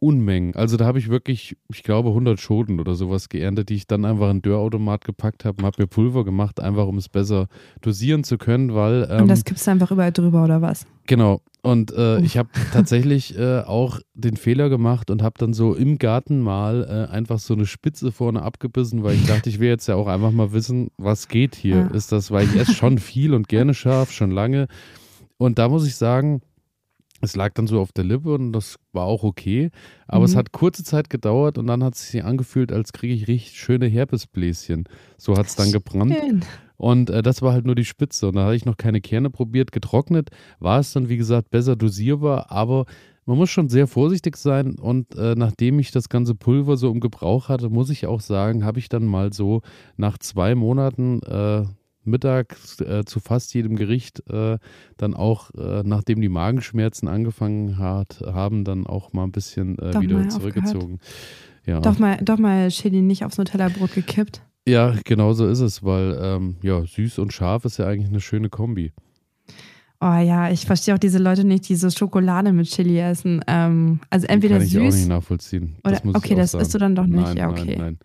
[0.00, 0.54] Unmengen.
[0.54, 4.04] Also da habe ich wirklich, ich glaube, 100 Schoten oder sowas geerntet, die ich dann
[4.04, 7.48] einfach in den Dörrautomat gepackt habe und habe mir Pulver gemacht, einfach um es besser
[7.80, 9.08] dosieren zu können, weil...
[9.10, 10.86] Ähm, und das gibst du einfach überall drüber oder was?
[11.06, 11.40] Genau.
[11.62, 15.98] Und äh, ich habe tatsächlich äh, auch den Fehler gemacht und habe dann so im
[15.98, 19.88] Garten mal äh, einfach so eine Spitze vorne abgebissen, weil ich dachte, ich will jetzt
[19.88, 21.76] ja auch einfach mal wissen, was geht hier.
[21.76, 21.86] Ja.
[21.88, 24.68] Ist das, weil ich esse schon viel und gerne scharf, schon lange.
[25.36, 26.42] Und da muss ich sagen,
[27.20, 29.70] es lag dann so auf der Lippe und das war auch okay.
[30.06, 30.26] Aber mhm.
[30.26, 33.58] es hat kurze Zeit gedauert und dann hat es sich angefühlt, als kriege ich richtig
[33.58, 34.84] schöne Herpesbläschen.
[35.16, 36.14] So hat es dann gebrannt.
[36.14, 36.44] Schön.
[36.76, 38.28] Und äh, das war halt nur die Spitze.
[38.28, 39.72] Und da hatte ich noch keine Kerne probiert.
[39.72, 42.52] Getrocknet war es dann, wie gesagt, besser dosierbar.
[42.52, 42.86] Aber
[43.26, 44.78] man muss schon sehr vorsichtig sein.
[44.78, 48.64] Und äh, nachdem ich das ganze Pulver so im Gebrauch hatte, muss ich auch sagen,
[48.64, 49.60] habe ich dann mal so
[49.96, 51.64] nach zwei Monaten äh,
[52.08, 54.58] Mittag äh, zu fast jedem Gericht äh,
[54.96, 60.00] dann auch, äh, nachdem die Magenschmerzen angefangen hat, haben, dann auch mal ein bisschen äh,
[60.00, 60.98] wieder zurückgezogen.
[61.66, 61.80] Ja.
[61.80, 64.42] Doch mal, doch mal Chili nicht aufs Nutella-Brot gekippt.
[64.66, 68.20] Ja, genau so ist es, weil ähm, ja, süß und scharf ist ja eigentlich eine
[68.20, 68.92] schöne Kombi.
[70.00, 73.42] Oh ja, ich verstehe auch diese Leute nicht, die so Schokolade mit Chili essen.
[73.48, 74.72] Ähm, also entweder süß.
[74.72, 75.76] Kann ich auch nicht nachvollziehen.
[75.84, 76.62] Oder, okay, das sagen.
[76.62, 77.20] isst du dann doch nicht.
[77.20, 77.76] Nein, ja, okay.
[77.76, 77.98] Nein, nein.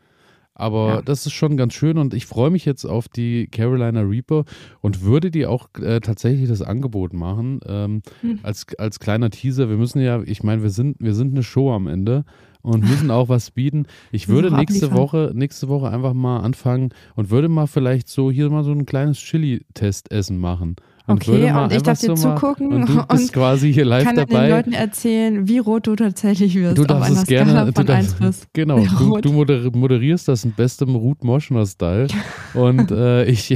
[0.56, 1.02] Aber ja.
[1.02, 4.46] das ist schon ganz schön und ich freue mich jetzt auf die Carolina Reaper
[4.82, 7.60] und würde dir auch äh, tatsächlich das Angebot machen.
[7.66, 8.40] Ähm, hm.
[8.44, 11.72] als, als kleiner Teaser, wir müssen ja, ich meine, wir sind, wir sind eine Show
[11.72, 12.24] am Ende
[12.62, 13.88] und müssen auch was bieten.
[14.12, 18.50] Ich würde nächste Woche, nächste Woche einfach mal anfangen und würde mal vielleicht so hier
[18.50, 20.76] mal so ein kleines Chili-Testessen machen.
[21.06, 24.16] Und okay, und ich darf dir so zugucken und du bist quasi hier live kann
[24.16, 24.48] dabei.
[24.48, 26.78] den Leuten erzählen, wie rot du tatsächlich wirst.
[26.78, 28.80] Du darfst es gerne, von darfst, 1 bis genau,
[29.20, 32.08] du, du, moderierst das in bestem Ruth Moschner-Style
[32.54, 33.52] und äh, ich,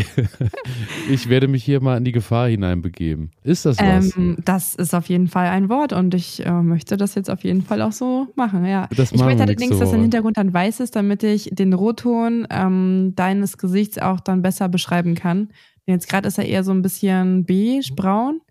[1.10, 3.32] ich werde mich hier mal in die Gefahr hineinbegeben.
[3.44, 4.18] Ist das was?
[4.18, 7.46] Ähm, das ist auf jeden Fall ein Wort und ich äh, möchte das jetzt auf
[7.46, 8.90] jeden Fall auch so machen, ja.
[8.94, 13.14] Das ich möchte allerdings, dass dein Hintergrund dann weiß ist, damit ich den Rotton ähm,
[13.16, 15.48] deines Gesichts auch dann besser beschreiben kann.
[15.88, 18.42] Jetzt gerade ist er eher so ein bisschen beige, braun.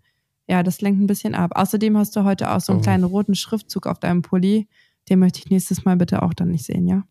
[0.47, 1.51] Ja, das lenkt ein bisschen ab.
[1.55, 2.83] Außerdem hast du heute auch so einen oh.
[2.83, 4.67] kleinen roten Schriftzug auf deinem Pulli.
[5.09, 7.03] Den möchte ich nächstes Mal bitte auch dann nicht sehen, ja?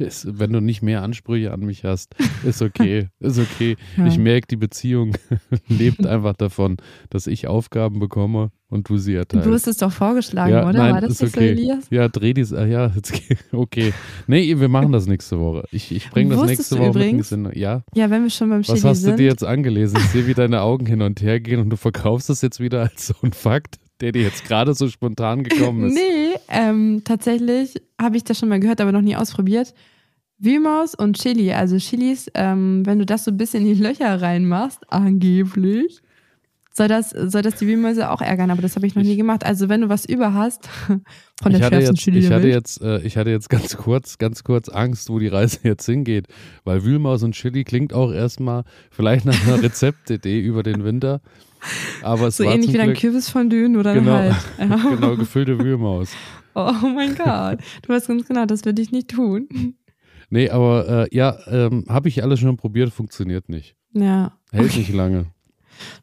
[0.03, 3.09] Ist, wenn du nicht mehr Ansprüche an mich hast, ist okay.
[3.21, 3.77] ist okay.
[3.97, 4.07] Ja.
[4.07, 5.15] Ich merke, die Beziehung
[5.69, 6.77] lebt einfach davon,
[7.11, 9.47] dass ich Aufgaben bekomme und du sie erteilst.
[9.47, 10.79] Du hast es doch vorgeschlagen, ja, oder?
[10.79, 11.55] Nein, War das ist okay.
[11.55, 11.85] so, Elias?
[11.91, 12.53] Ja, dreh dies.
[12.53, 13.13] Ah, ja, jetzt,
[13.53, 13.93] okay.
[14.27, 15.65] Nee, wir machen das nächste Woche.
[15.71, 17.83] Ich, ich bringe das nächste Woche übrigens, mit Ja.
[17.95, 19.99] Ja, wenn wir schon beim Chili Was hast du dir jetzt angelesen?
[19.99, 22.81] Ich sehe, wie deine Augen hin und her gehen und du verkaufst das jetzt wieder
[22.81, 25.95] als so ein Fakt der dir jetzt gerade so spontan gekommen ist.
[25.95, 29.75] Nee, ähm, tatsächlich habe ich das schon mal gehört, aber noch nie ausprobiert.
[30.39, 34.21] Wühlmaus und Chili, also Chilis, ähm, wenn du das so ein bisschen in die Löcher
[34.21, 36.03] reinmachst, angeblich,
[36.75, 39.45] soll das, soll das die Wühlmäuse auch ärgern, aber das habe ich noch nie gemacht.
[39.45, 40.69] Also wenn du was über hast
[41.43, 44.19] von der ich schärfsten jetzt, Chili ich hatte jetzt, äh, Ich hatte jetzt ganz kurz,
[44.19, 46.27] ganz kurz Angst, wo die Reise jetzt hingeht,
[46.65, 51.21] weil Wühlmaus und Chili klingt auch erstmal vielleicht nach einer Rezeptidee über den Winter.
[52.03, 54.35] Aber es so war ähnlich wie ein Kürbisfondue oder genau, halt.
[54.59, 54.77] Ja.
[54.91, 56.11] genau, gefüllte Wühlmaus.
[56.55, 59.49] Oh mein Gott, du weißt ganz genau, das würde ich nicht tun.
[60.31, 63.77] Nee, aber äh, ja, ähm, habe ich alles schon probiert, funktioniert nicht.
[63.93, 64.33] Ja.
[64.51, 64.79] Hält okay.
[64.79, 65.27] nicht lange.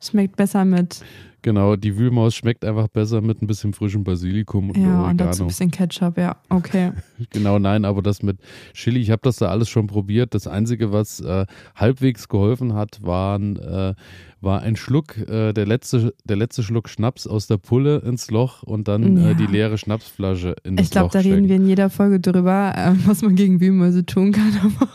[0.02, 1.02] Schmeckt besser mit.
[1.42, 5.10] Genau, die Wühlmaus schmeckt einfach besser mit ein bisschen frischem Basilikum und Ja, Oregano.
[5.10, 6.92] und dazu ein bisschen Ketchup, ja, okay.
[7.30, 8.40] genau, nein, aber das mit
[8.74, 10.34] Chili, ich habe das da alles schon probiert.
[10.36, 13.94] Das Einzige, was äh, halbwegs geholfen hat, waren äh,
[14.42, 18.64] war ein Schluck, äh, der, letzte, der letzte Schluck Schnaps aus der Pulle ins Loch
[18.64, 19.32] und dann ja.
[19.32, 22.74] äh, die leere Schnapsflasche in das Ich glaube, da reden wir in jeder Folge drüber,
[22.76, 24.52] äh, was man gegen Wühlmäuse tun kann.
[24.64, 24.90] Aber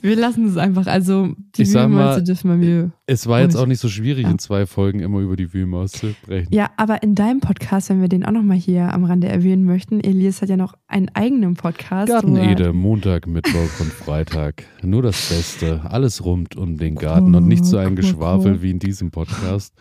[0.00, 0.86] wir lassen es einfach.
[0.86, 2.92] Also die ich Wühlmäuse dürfen wir mir.
[3.06, 4.30] Es war jetzt auch nicht so schwierig, ja.
[4.30, 6.48] in zwei Folgen immer über die Wühlmaus zu sprechen.
[6.52, 10.00] Ja, aber in deinem Podcast, wenn wir den auch nochmal hier am Rande erwähnen möchten,
[10.00, 12.10] Elias hat ja noch einen eigenen Podcast.
[12.10, 14.64] Gartenede, Montag, Mittwoch und Freitag.
[14.82, 15.82] Nur das Beste.
[15.84, 19.74] Alles rund um den Garten oh, und nicht so ein Geschwafel wie in diesem Podcast.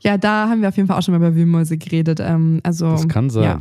[0.00, 2.20] Ja, da haben wir auf jeden Fall auch schon mal über Wühlmäuse geredet.
[2.20, 3.44] Ähm, also, das kann sein.
[3.44, 3.60] Ja.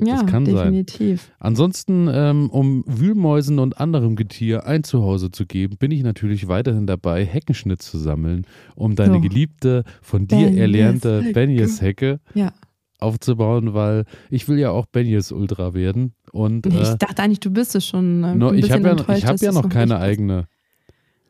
[0.00, 1.22] Ja, das kann definitiv.
[1.22, 1.34] Sein.
[1.40, 6.86] Ansonsten, ähm, um Wühlmäusen und anderem Getier ein Zuhause zu geben, bin ich natürlich weiterhin
[6.86, 9.20] dabei, Heckenschnitt zu sammeln, um deine so.
[9.20, 12.52] geliebte, von dir Benjes erlernte Benjes-Hecke ja.
[13.00, 16.14] aufzubauen, weil ich will ja auch Benjes Ultra werden.
[16.30, 18.22] Und, äh, ich dachte eigentlich, du bist es schon.
[18.22, 20.46] Äh, no, ich habe ja, hab ja noch keine eigene.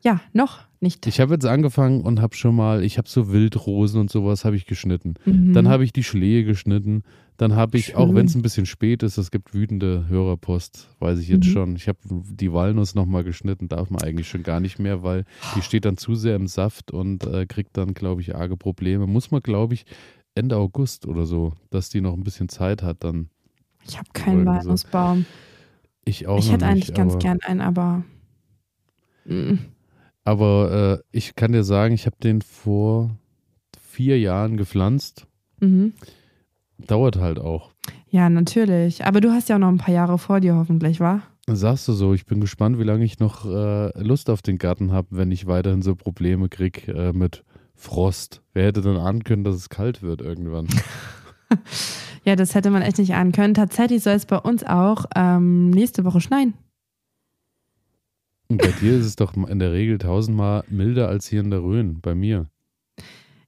[0.03, 1.07] Ja, noch nicht.
[1.07, 4.55] Ich habe jetzt angefangen und habe schon mal, ich habe so Wildrosen und sowas habe
[4.55, 5.15] ich geschnitten.
[5.25, 5.53] Mhm.
[5.53, 7.03] Dann habe ich die Schlehe geschnitten.
[7.37, 7.95] Dann habe ich, Schön.
[7.95, 11.51] auch wenn es ein bisschen spät ist, es gibt wütende Hörerpost, weiß ich jetzt mhm.
[11.51, 11.75] schon.
[11.77, 15.23] Ich habe die Walnuss nochmal geschnitten, darf man eigentlich schon gar nicht mehr, weil
[15.55, 19.07] die steht dann zu sehr im Saft und äh, kriegt dann, glaube ich, arge Probleme.
[19.07, 19.85] Muss man, glaube ich,
[20.35, 23.29] Ende August oder so, dass die noch ein bisschen Zeit hat, dann.
[23.87, 25.25] Ich habe keinen Walnussbaum.
[26.03, 26.39] Ich auch.
[26.39, 28.03] Ich hätte nicht, eigentlich ganz gern einen, aber.
[29.25, 29.55] Mm.
[30.29, 33.17] Aber äh, ich kann dir sagen, ich habe den vor
[33.81, 35.25] vier Jahren gepflanzt.
[35.59, 35.93] Mhm.
[36.77, 37.71] Dauert halt auch.
[38.11, 39.03] Ja, natürlich.
[39.05, 41.23] Aber du hast ja auch noch ein paar Jahre vor dir hoffentlich, wa?
[41.47, 44.91] Sagst du so, ich bin gespannt, wie lange ich noch äh, Lust auf den Garten
[44.91, 48.43] habe, wenn ich weiterhin so Probleme kriege äh, mit Frost.
[48.53, 50.67] Wer hätte dann ahnen können, dass es kalt wird irgendwann?
[52.23, 53.55] ja, das hätte man echt nicht ahnen können.
[53.55, 56.53] Tatsächlich soll es bei uns auch ähm, nächste Woche schneien.
[58.49, 61.61] Und bei dir ist es doch in der Regel tausendmal milder als hier in der
[61.61, 62.47] Rhön, bei mir.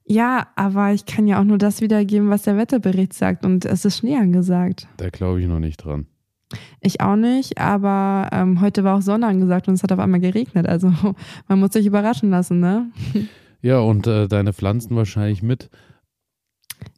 [0.04, 3.44] Ja, aber ich kann ja auch nur das wiedergeben, was der Wetterbericht sagt.
[3.44, 4.88] Und es ist Schnee angesagt.
[4.96, 6.06] Da glaube ich noch nicht dran.
[6.80, 10.20] Ich auch nicht, aber ähm, heute war auch Sonne angesagt und es hat auf einmal
[10.20, 10.68] geregnet.
[10.68, 10.92] Also
[11.48, 12.90] man muss sich überraschen lassen, ne?
[13.62, 15.70] Ja, und äh, deine Pflanzen wahrscheinlich mit.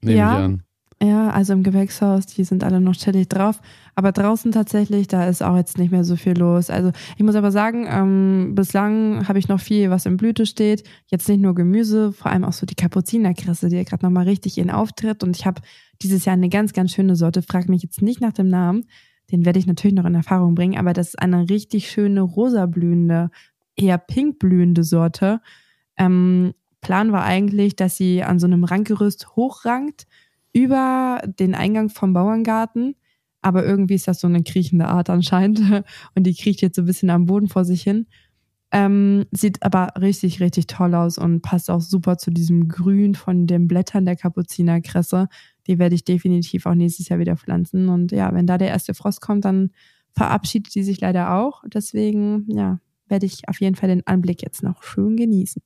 [0.03, 0.62] Nehme ja, ich an.
[1.03, 3.61] Ja, also im Gewächshaus, die sind alle noch chillig drauf.
[3.95, 6.69] Aber draußen tatsächlich, da ist auch jetzt nicht mehr so viel los.
[6.69, 10.83] Also ich muss aber sagen, ähm, bislang habe ich noch viel, was in Blüte steht.
[11.07, 14.59] Jetzt nicht nur Gemüse, vor allem auch so die Kapuzinerkresse, die ja gerade nochmal richtig
[14.59, 15.23] in Auftritt.
[15.23, 15.63] Und ich habe
[16.03, 17.43] dieses Jahr eine ganz, ganz schöne Sorte.
[17.43, 18.87] Frag mich jetzt nicht nach dem Namen.
[19.31, 20.79] Den werde ich natürlich noch in Erfahrung bringen.
[20.79, 23.31] Aber das ist eine richtig schöne rosa blühende,
[23.77, 25.41] eher pink blühende Sorte.
[25.97, 30.07] Ähm, Plan war eigentlich, dass sie an so einem Rankgerüst hochrankt
[30.53, 32.97] über den Eingang vom Bauerngarten
[33.45, 35.61] aber irgendwie ist das so eine kriechende Art anscheinend.
[36.15, 38.07] Und die kriecht jetzt so ein bisschen am Boden vor sich hin.
[38.73, 43.47] Ähm, sieht aber richtig, richtig toll aus und passt auch super zu diesem Grün von
[43.47, 45.29] den Blättern der Kapuzinerkresse.
[45.69, 47.89] Die werde ich definitiv auch nächstes Jahr wieder pflanzen.
[47.89, 49.71] Und ja, wenn da der erste Frost kommt, dann
[50.11, 51.63] verabschiedet die sich leider auch.
[51.73, 55.63] Deswegen, ja, werde ich auf jeden Fall den Anblick jetzt noch schön genießen.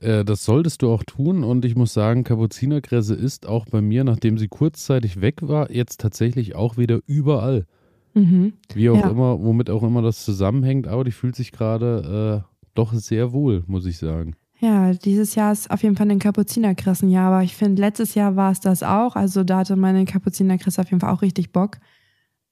[0.00, 4.04] Äh, das solltest du auch tun und ich muss sagen, Kapuzinerkresse ist auch bei mir,
[4.04, 7.66] nachdem sie kurzzeitig weg war, jetzt tatsächlich auch wieder überall.
[8.14, 8.54] Mhm.
[8.74, 9.10] Wie auch ja.
[9.10, 13.64] immer, womit auch immer das zusammenhängt, aber die fühlt sich gerade äh, doch sehr wohl,
[13.66, 14.34] muss ich sagen.
[14.60, 18.50] Ja, dieses Jahr ist auf jeden Fall ein Kapuzinerkressenjahr, aber ich finde, letztes Jahr war
[18.50, 19.14] es das auch.
[19.14, 21.78] Also da hatte meine Kapuzinerkresse auf jeden Fall auch richtig Bock.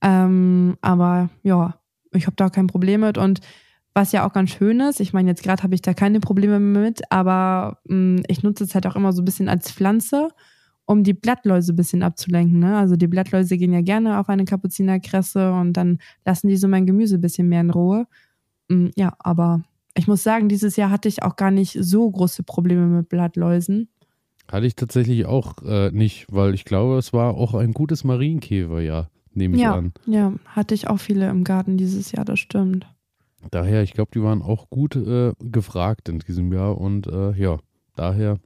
[0.02, 1.80] Ähm, aber ja,
[2.12, 3.40] ich habe da kein Problem mit und
[3.96, 5.00] was ja auch ganz schön ist.
[5.00, 8.64] Ich meine, jetzt gerade habe ich da keine Probleme mit, aber mh, mm, ich nutze
[8.64, 10.28] es halt auch immer so ein bisschen als Pflanze,
[10.84, 12.58] um die Blattläuse ein bisschen abzulenken.
[12.58, 12.76] Ne?
[12.76, 16.84] Also die Blattläuse gehen ja gerne auf eine Kapuzinerkresse und dann lassen die so mein
[16.84, 18.06] Gemüse ein bisschen mehr in Ruhe.
[18.68, 19.62] Mh, mm, ja, aber
[19.94, 23.88] ich muss sagen, dieses Jahr hatte ich auch gar nicht so große Probleme mit Blattläusen.
[24.52, 29.08] Hatte ich tatsächlich auch äh, nicht, weil ich glaube, es war auch ein gutes Marienkäferjahr,
[29.32, 29.94] nehme ich ja, an.
[30.04, 32.86] Ja, hatte ich auch viele im Garten dieses Jahr, das stimmt.
[33.50, 37.58] Daher, ich glaube, die waren auch gut äh, gefragt in diesem Jahr und äh, ja,
[37.94, 38.38] daher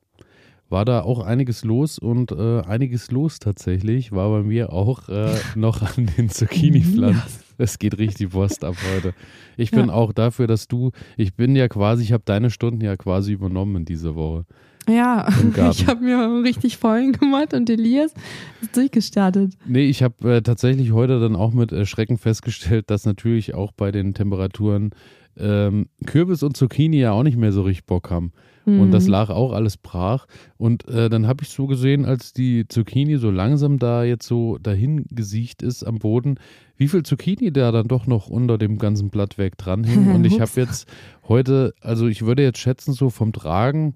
[0.70, 5.34] war da auch einiges los und äh, einiges los tatsächlich war bei mir auch äh,
[5.56, 7.42] noch an den Zucchini-Pflanzen.
[7.58, 9.12] Es geht richtig Wurst ab heute.
[9.56, 9.92] Ich bin ja.
[9.92, 13.76] auch dafür, dass du, ich bin ja quasi, ich habe deine Stunden ja quasi übernommen
[13.76, 14.46] in dieser Woche.
[14.88, 15.28] Ja,
[15.70, 18.12] ich habe mir richtig vollen gemacht und Elias
[18.60, 19.54] ist durchgestartet.
[19.66, 23.92] Nee, ich habe äh, tatsächlich heute dann auch mit Schrecken festgestellt, dass natürlich auch bei
[23.92, 24.90] den Temperaturen
[25.38, 28.32] ähm, Kürbis und Zucchini ja auch nicht mehr so richtig Bock haben.
[28.66, 28.80] Mhm.
[28.80, 29.10] Und das mhm.
[29.10, 30.26] lag auch alles brach.
[30.56, 34.58] Und äh, dann habe ich so gesehen, als die Zucchini so langsam da jetzt so
[34.58, 36.36] dahin gesiecht ist am Boden,
[36.76, 40.10] wie viel Zucchini da dann doch noch unter dem ganzen Blattwerk dran hing.
[40.14, 40.88] Und ich habe jetzt
[41.26, 43.94] heute, also ich würde jetzt schätzen, so vom Tragen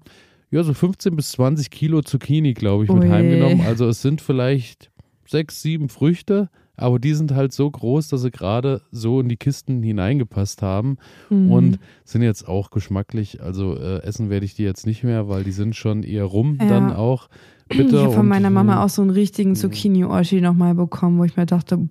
[0.51, 3.09] ja, so 15 bis 20 Kilo Zucchini, glaube ich, mit Ui.
[3.09, 3.61] heimgenommen.
[3.61, 4.91] Also es sind vielleicht
[5.27, 9.37] sechs, sieben Früchte, aber die sind halt so groß, dass sie gerade so in die
[9.37, 10.97] Kisten hineingepasst haben
[11.29, 11.51] mhm.
[11.51, 13.41] und sind jetzt auch geschmacklich.
[13.41, 16.57] Also äh, essen werde ich die jetzt nicht mehr, weil die sind schon eher rum
[16.59, 16.67] ja.
[16.67, 17.29] dann auch.
[17.67, 21.35] Bitter ich habe von meiner Mama auch so einen richtigen Zucchini-Oschi nochmal bekommen, wo ich
[21.35, 21.89] mir dachte,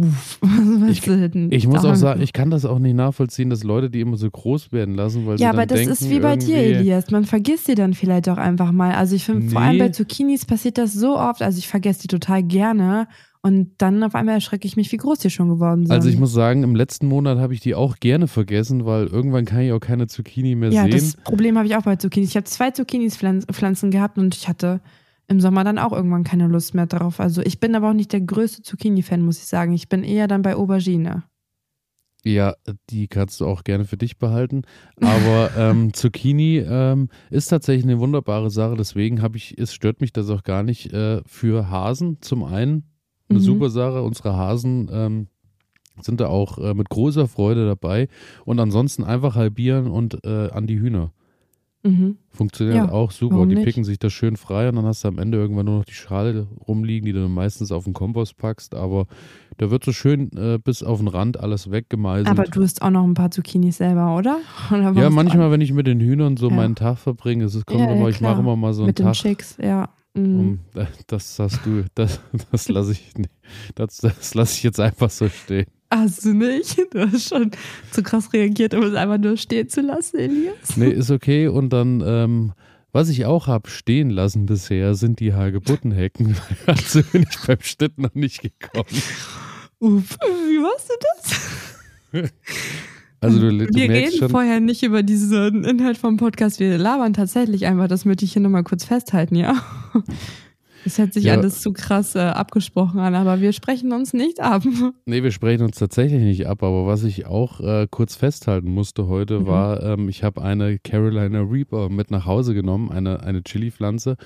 [0.88, 4.16] ich, ich muss auch sagen, ich kann das auch nicht nachvollziehen, dass Leute die immer
[4.16, 7.10] so groß werden lassen, weil Ja, aber das denken, ist wie bei dir, Elias.
[7.10, 8.94] Man vergisst sie dann vielleicht auch einfach mal.
[8.94, 9.52] Also ich finde, nee.
[9.52, 11.42] vor allem bei Zucchinis passiert das so oft.
[11.42, 13.08] Also ich vergesse die total gerne.
[13.42, 15.94] Und dann auf einmal erschrecke ich mich, wie groß die schon geworden sind.
[15.94, 19.46] Also ich muss sagen, im letzten Monat habe ich die auch gerne vergessen, weil irgendwann
[19.46, 20.92] kann ich auch keine Zucchini mehr ja, sehen.
[20.92, 22.30] Ja, das Problem habe ich auch bei Zucchinis.
[22.30, 24.80] Ich habe zwei Zucchinis-Pflanzen gehabt und ich hatte
[25.30, 27.20] im Sommer dann auch irgendwann keine Lust mehr drauf.
[27.20, 29.72] Also ich bin aber auch nicht der größte Zucchini-Fan, muss ich sagen.
[29.72, 31.22] Ich bin eher dann bei Aubergine.
[32.24, 32.54] Ja,
[32.90, 34.62] die kannst du auch gerne für dich behalten.
[35.00, 38.74] Aber ähm, Zucchini ähm, ist tatsächlich eine wunderbare Sache.
[38.76, 42.18] Deswegen habe ich, es stört mich das auch gar nicht äh, für Hasen.
[42.20, 42.90] Zum einen
[43.28, 43.44] eine mhm.
[43.44, 44.02] super Sache.
[44.02, 45.28] Unsere Hasen ähm,
[46.02, 48.08] sind da auch äh, mit großer Freude dabei.
[48.44, 51.12] Und ansonsten einfach halbieren und äh, an die Hühner.
[51.82, 52.18] Mhm.
[52.28, 53.46] Funktioniert ja, auch super.
[53.46, 55.84] Die picken sich das schön frei und dann hast du am Ende irgendwann nur noch
[55.84, 58.74] die Schale rumliegen, die du meistens auf den Kompost packst.
[58.74, 59.06] Aber
[59.56, 62.28] da wird so schön äh, bis auf den Rand alles weggemeißelt.
[62.28, 64.40] Aber du hast auch noch ein paar Zucchinis selber, oder?
[64.70, 66.56] oder ja, manchmal, wenn ich mit den Hühnern so ja.
[66.56, 69.06] meinen Tag verbringe, es kommt ja, immer, ich mache immer mal so einen mit Tag.
[69.06, 69.88] Mit den Chicks, ja.
[70.14, 70.38] Mhm.
[70.38, 70.58] Um,
[71.06, 73.12] das hast du, das, das lasse ich,
[73.74, 75.66] das, das lasse ich jetzt einfach so stehen.
[75.92, 76.78] Hast du nicht?
[76.92, 77.50] Du hast schon
[77.90, 80.76] zu krass reagiert, um es einfach nur stehen zu lassen, Elias.
[80.76, 81.48] Nee, ist okay.
[81.48, 82.52] Und dann, ähm,
[82.92, 86.36] was ich auch habe stehen lassen bisher, sind die Hagebuttenhecken.
[86.66, 89.02] Also bin ich beim Schnitt noch nicht gekommen.
[89.80, 90.16] Uff,
[90.48, 92.32] wie machst du das?
[93.20, 96.58] Also du, du Wir reden schon, vorher nicht über diesen Inhalt vom Podcast.
[96.58, 97.88] Wir labern tatsächlich einfach.
[97.88, 99.62] Das möchte ich hier nochmal kurz festhalten, ja.
[100.84, 101.34] Es hört sich ja.
[101.34, 104.62] alles zu krass äh, abgesprochen an, aber wir sprechen uns nicht ab.
[105.06, 106.62] Nee, wir sprechen uns tatsächlich nicht ab.
[106.62, 109.46] Aber was ich auch äh, kurz festhalten musste heute, mhm.
[109.46, 114.16] war, ähm, ich habe eine Carolina Reaper mit nach Hause genommen, eine, eine Chili-Pflanze.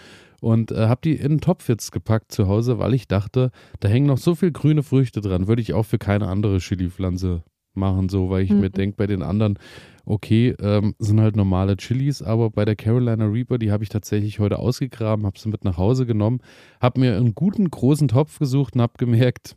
[0.41, 3.89] Und äh, habe die in einen Topf jetzt gepackt zu Hause, weil ich dachte, da
[3.89, 5.49] hängen noch so viele grüne Früchte dran.
[5.49, 7.43] Würde ich auch für keine andere Chili-Pflanze
[7.77, 8.61] machen, so, weil ich mhm.
[8.61, 9.59] mir denke, bei den anderen,
[10.05, 14.39] okay, ähm, sind halt normale Chilis, aber bei der Carolina Reaper, die habe ich tatsächlich
[14.39, 16.41] heute ausgegraben, habe sie mit nach Hause genommen,
[16.81, 19.57] habe mir einen guten großen Topf gesucht und habe gemerkt,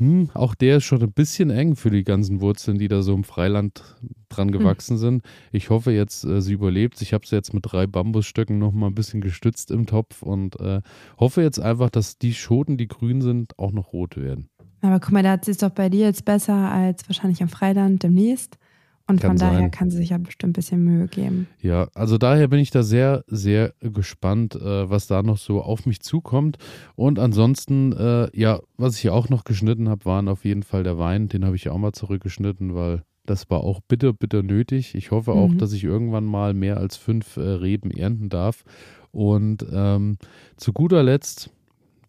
[0.00, 3.12] hm, auch der ist schon ein bisschen eng für die ganzen Wurzeln, die da so
[3.12, 3.96] im Freiland
[4.30, 4.58] dran hm.
[4.58, 5.00] gewachsen mhm.
[5.00, 5.22] sind.
[5.52, 7.02] Ich hoffe jetzt, äh, sie überlebt.
[7.02, 10.80] Ich habe sie jetzt mit drei Bambusstöcken nochmal ein bisschen gestützt im Topf und äh,
[11.18, 14.48] hoffe jetzt einfach, dass die Schoten, die grün sind, auch noch rot werden.
[14.82, 18.58] Aber guck mal, da es doch bei dir jetzt besser als wahrscheinlich am Freiland demnächst.
[19.06, 19.70] Und kann von daher sein.
[19.72, 21.48] kann sie sich ja bestimmt ein bisschen Mühe geben.
[21.60, 25.84] Ja, also daher bin ich da sehr, sehr gespannt, äh, was da noch so auf
[25.84, 26.58] mich zukommt.
[26.94, 30.96] Und ansonsten, äh, ja, was ich auch noch geschnitten habe, waren auf jeden Fall der
[30.96, 31.28] Wein.
[31.28, 34.94] Den habe ich auch mal zurückgeschnitten, weil das war auch bitter, bitter nötig.
[34.94, 35.58] Ich hoffe auch, mhm.
[35.58, 38.64] dass ich irgendwann mal mehr als fünf äh, Reben ernten darf.
[39.10, 40.18] Und ähm,
[40.56, 41.50] zu guter Letzt,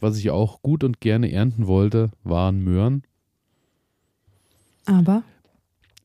[0.01, 3.03] was ich auch gut und gerne ernten wollte, waren Möhren.
[4.85, 5.23] Aber?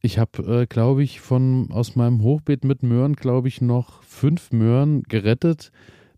[0.02, 4.52] Ich habe, äh, glaube ich, von aus meinem Hochbeet mit Möhren, glaube ich, noch fünf
[4.52, 5.72] Möhren gerettet.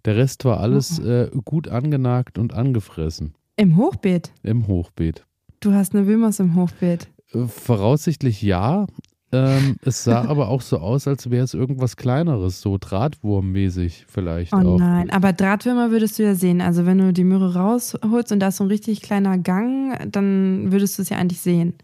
[0.05, 3.35] Der Rest war alles äh, gut angenagt und angefressen.
[3.57, 4.33] Im Hochbeet?
[4.43, 5.25] Im Hochbeet.
[5.61, 7.09] Du hast eine Wilmers im Hochbeet?
[7.33, 8.87] Äh, voraussichtlich ja.
[9.31, 14.53] Ähm, es sah aber auch so aus, als wäre es irgendwas Kleineres, so Drahtwurmmäßig vielleicht.
[14.53, 14.79] Oh auch.
[14.79, 16.61] nein, aber Drahtwürmer würdest du ja sehen.
[16.61, 20.73] Also wenn du die Möhre rausholst und da ist so ein richtig kleiner Gang, dann
[20.73, 21.75] würdest du es ja eigentlich sehen.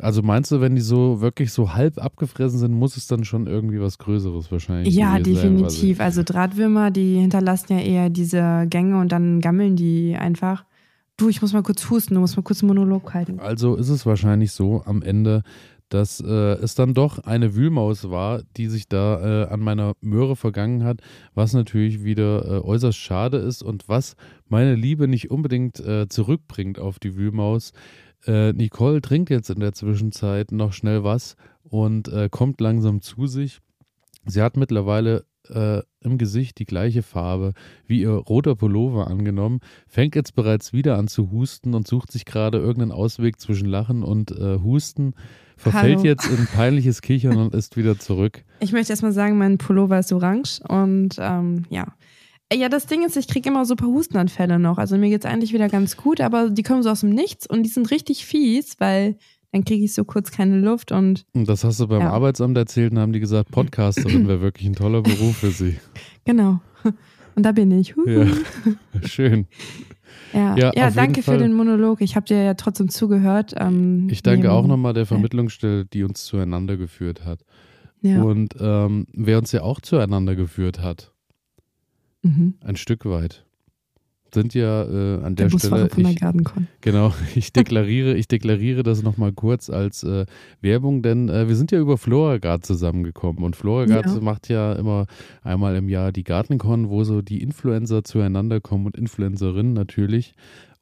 [0.00, 3.46] Also meinst du, wenn die so wirklich so halb abgefressen sind, muss es dann schon
[3.46, 5.98] irgendwie was Größeres wahrscheinlich Ja, definitiv.
[5.98, 10.64] Sein, also Drahtwürmer, die hinterlassen ja eher diese Gänge und dann gammeln die einfach.
[11.16, 13.40] Du, ich muss mal kurz husten, du musst mal kurz einen Monolog halten.
[13.40, 15.42] Also ist es wahrscheinlich so am Ende,
[15.88, 20.36] dass äh, es dann doch eine Wühlmaus war, die sich da äh, an meiner Möhre
[20.36, 21.00] vergangen hat,
[21.34, 26.78] was natürlich wieder äh, äußerst schade ist und was meine Liebe nicht unbedingt äh, zurückbringt
[26.78, 27.72] auf die Wühlmaus.
[28.26, 33.26] Äh, Nicole trinkt jetzt in der Zwischenzeit noch schnell was und äh, kommt langsam zu
[33.26, 33.60] sich.
[34.26, 35.24] Sie hat mittlerweile
[36.00, 37.54] im Gesicht die gleiche Farbe
[37.86, 42.26] wie ihr roter Pullover angenommen, fängt jetzt bereits wieder an zu husten und sucht sich
[42.26, 45.14] gerade irgendeinen Ausweg zwischen Lachen und Husten,
[45.58, 46.04] verfällt Hallo.
[46.04, 48.42] jetzt in peinliches Kichern und ist wieder zurück.
[48.60, 51.86] Ich möchte erstmal sagen, mein Pullover ist orange und ähm, ja,
[52.52, 54.78] ja, das Ding ist, ich kriege immer so ein paar Hustenanfälle noch.
[54.78, 57.46] Also mir geht es eigentlich wieder ganz gut, aber die kommen so aus dem Nichts
[57.46, 59.16] und die sind richtig fies, weil
[59.52, 61.26] dann kriege ich so kurz keine Luft und.
[61.34, 62.10] Und das hast du beim ja.
[62.10, 65.76] Arbeitsamt erzählt und haben die gesagt, Podcasterin wäre wirklich ein toller Beruf für sie.
[66.24, 66.60] Genau.
[67.36, 67.94] Und da bin ich.
[68.04, 68.26] Ja.
[69.02, 69.46] Schön.
[70.32, 72.00] Ja, ja, ja danke für den Monolog.
[72.00, 73.54] Ich habe dir ja trotzdem zugehört.
[73.56, 77.40] Ähm, ich danke auch nochmal der Vermittlungsstelle, die uns zueinander geführt hat.
[78.00, 78.22] Ja.
[78.22, 81.12] Und ähm, wer uns ja auch zueinander geführt hat,
[82.22, 82.54] Mhm.
[82.60, 83.44] Ein Stück weit.
[84.34, 85.88] Sind ja äh, an der, der Stelle.
[85.88, 86.66] Von Gartencon.
[86.80, 90.26] Genau, ich deklariere, ich deklariere das nochmal kurz als äh,
[90.60, 94.20] Werbung, denn äh, wir sind ja über Floragard zusammengekommen und Floragard ja.
[94.20, 95.06] macht ja immer
[95.42, 100.34] einmal im Jahr die Gartencon, wo so die Influencer zueinander kommen und Influencerinnen natürlich.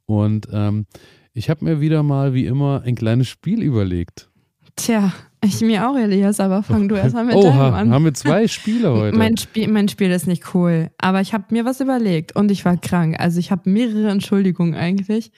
[0.05, 0.85] Und ähm,
[1.33, 4.29] ich habe mir wieder mal, wie immer, ein kleines Spiel überlegt.
[4.75, 5.13] Tja,
[5.47, 7.91] ich mir auch, Elias, aber fang du erstmal mit Oha, deinem an.
[7.91, 9.17] haben wir zwei Spiele heute.
[9.17, 12.65] mein, Spiel, mein Spiel ist nicht cool, aber ich habe mir was überlegt und ich
[12.65, 13.19] war krank.
[13.19, 15.31] Also ich habe mehrere Entschuldigungen eigentlich.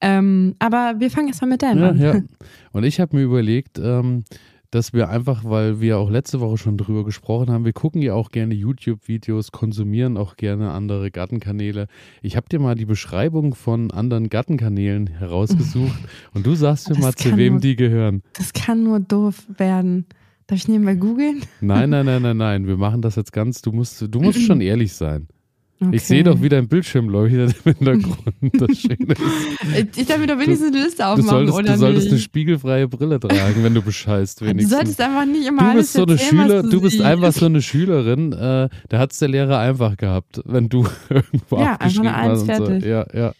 [0.00, 2.00] Ähm, aber wir fangen erstmal mit deinem ja, an.
[2.00, 2.22] Ja.
[2.72, 4.24] Und ich habe mir überlegt, ähm,
[4.76, 8.12] dass wir einfach, weil wir auch letzte Woche schon drüber gesprochen haben, wir gucken ja
[8.12, 11.86] auch gerne YouTube-Videos, konsumieren auch gerne andere Gartenkanäle.
[12.20, 15.98] Ich habe dir mal die Beschreibung von anderen Gartenkanälen herausgesucht
[16.34, 18.22] und du sagst mir mal, zu wem nur, die gehören.
[18.34, 20.04] Das kann nur doof werden.
[20.46, 21.42] Darf ich nebenbei googeln?
[21.60, 22.66] Nein, nein, nein, nein, nein.
[22.66, 23.62] Wir machen das jetzt ganz.
[23.62, 25.26] Du musst, du musst schon ehrlich sein.
[25.78, 25.96] Okay.
[25.96, 28.18] Ich sehe doch wieder ein Bildschirm leuchtet im Hintergrund.
[28.54, 31.78] Das Schöne ist, ich darf mir doch wenigstens eine Liste aufmachen, du solltest, oder Du
[31.78, 32.12] solltest nicht?
[32.12, 34.40] eine spiegelfreie Brille tragen, wenn du bescheißt.
[34.46, 34.70] Wenigstens.
[34.70, 37.60] Du solltest einfach nicht immer du bist so eine Schüler, du, bist einfach so eine
[37.60, 42.22] Schülerin, äh, da hat es der Lehrer einfach gehabt, wenn du irgendwo ja, abgeschrieben einfach
[42.22, 42.46] eine hast.
[42.46, 42.82] Fertig.
[42.82, 42.88] So.
[42.88, 43.32] Ja, ja.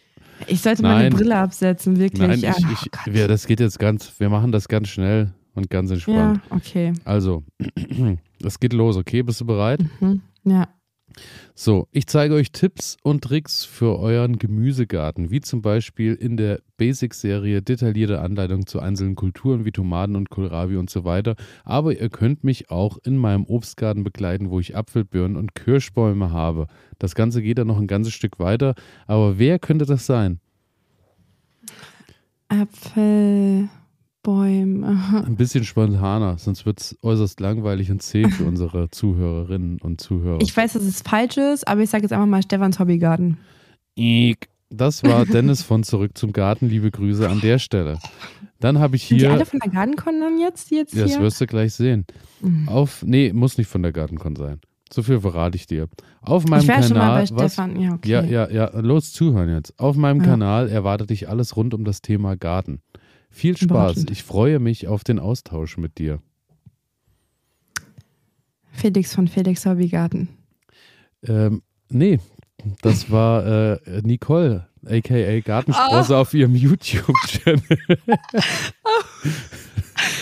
[0.45, 0.97] Ich sollte Nein.
[0.97, 2.21] meine Brille absetzen, wirklich.
[2.21, 5.71] Nein, ich, ich, oh wir, das geht jetzt ganz, wir machen das ganz schnell und
[5.71, 6.41] ganz entspannt.
[6.51, 6.93] Ja, okay.
[7.03, 7.43] Also,
[8.43, 9.23] es geht los, okay?
[9.23, 9.79] Bist du bereit?
[9.99, 10.21] Mhm.
[10.43, 10.67] Ja.
[11.55, 16.61] So, ich zeige euch Tipps und Tricks für euren Gemüsegarten, wie zum Beispiel in der
[16.77, 21.35] Basic-Serie detaillierte Anleitung zu einzelnen Kulturen wie Tomaten und Kohlrabi und so weiter.
[21.63, 26.67] Aber ihr könnt mich auch in meinem Obstgarten begleiten, wo ich Apfelbirnen und Kirschbäume habe.
[26.99, 28.75] Das Ganze geht dann noch ein ganzes Stück weiter.
[29.07, 30.39] Aber wer könnte das sein?
[32.49, 33.69] Apfel.
[34.27, 35.23] Bäume.
[35.25, 40.41] Ein bisschen spontaner, sonst wird es äußerst langweilig und zäh für unsere Zuhörerinnen und Zuhörer.
[40.41, 43.37] Ich weiß, dass es falsch ist, aber ich sage jetzt einfach mal Stefans Hobbygarten.
[44.69, 46.67] Das war Dennis von Zurück zum Garten.
[46.67, 47.99] Liebe Grüße an der Stelle.
[48.59, 49.17] Dann habe ich hier.
[49.17, 50.71] Sind die alle von der Gartencon dann jetzt?
[50.71, 51.21] jetzt das hier?
[51.21, 52.05] wirst du gleich sehen.
[52.41, 52.67] Mhm.
[52.67, 54.59] Auf, nee, muss nicht von der Gartencon sein.
[54.91, 55.87] So viel verrate ich dir.
[56.21, 56.83] Auf meinem ich Kanal.
[56.85, 57.79] Schon mal bei was, Stefan.
[57.79, 58.09] Ja, okay.
[58.09, 59.79] ja, ja, ja, los zuhören jetzt.
[59.79, 60.25] Auf meinem ja.
[60.25, 62.81] Kanal erwartet dich alles rund um das Thema Garten.
[63.29, 64.05] Viel Spaß.
[64.09, 66.21] Ich freue mich auf den Austausch mit dir.
[68.71, 70.29] Felix von Felix Hobbygarten.
[71.23, 72.19] Ähm, nee,
[72.81, 76.17] das war äh, Nicole, aka Gartensprosse oh.
[76.17, 77.77] auf ihrem YouTube-Channel.
[78.83, 78.89] oh.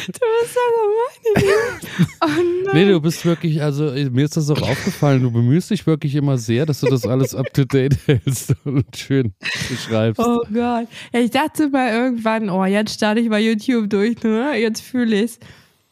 [0.07, 0.61] Du bist ja
[1.33, 1.79] gemein.
[2.21, 2.27] Oh
[2.65, 2.73] nein.
[2.73, 6.37] Nee, du bist wirklich, also mir ist das auch aufgefallen, du bemühst dich wirklich immer
[6.37, 9.33] sehr, dass du das alles up to date hältst und schön
[9.69, 10.19] beschreibst.
[10.19, 10.87] Oh Gott.
[11.13, 14.55] Ja, ich dachte mal irgendwann, oh, jetzt starte ich mal YouTube durch, ne?
[14.57, 15.39] Jetzt fühle ich's.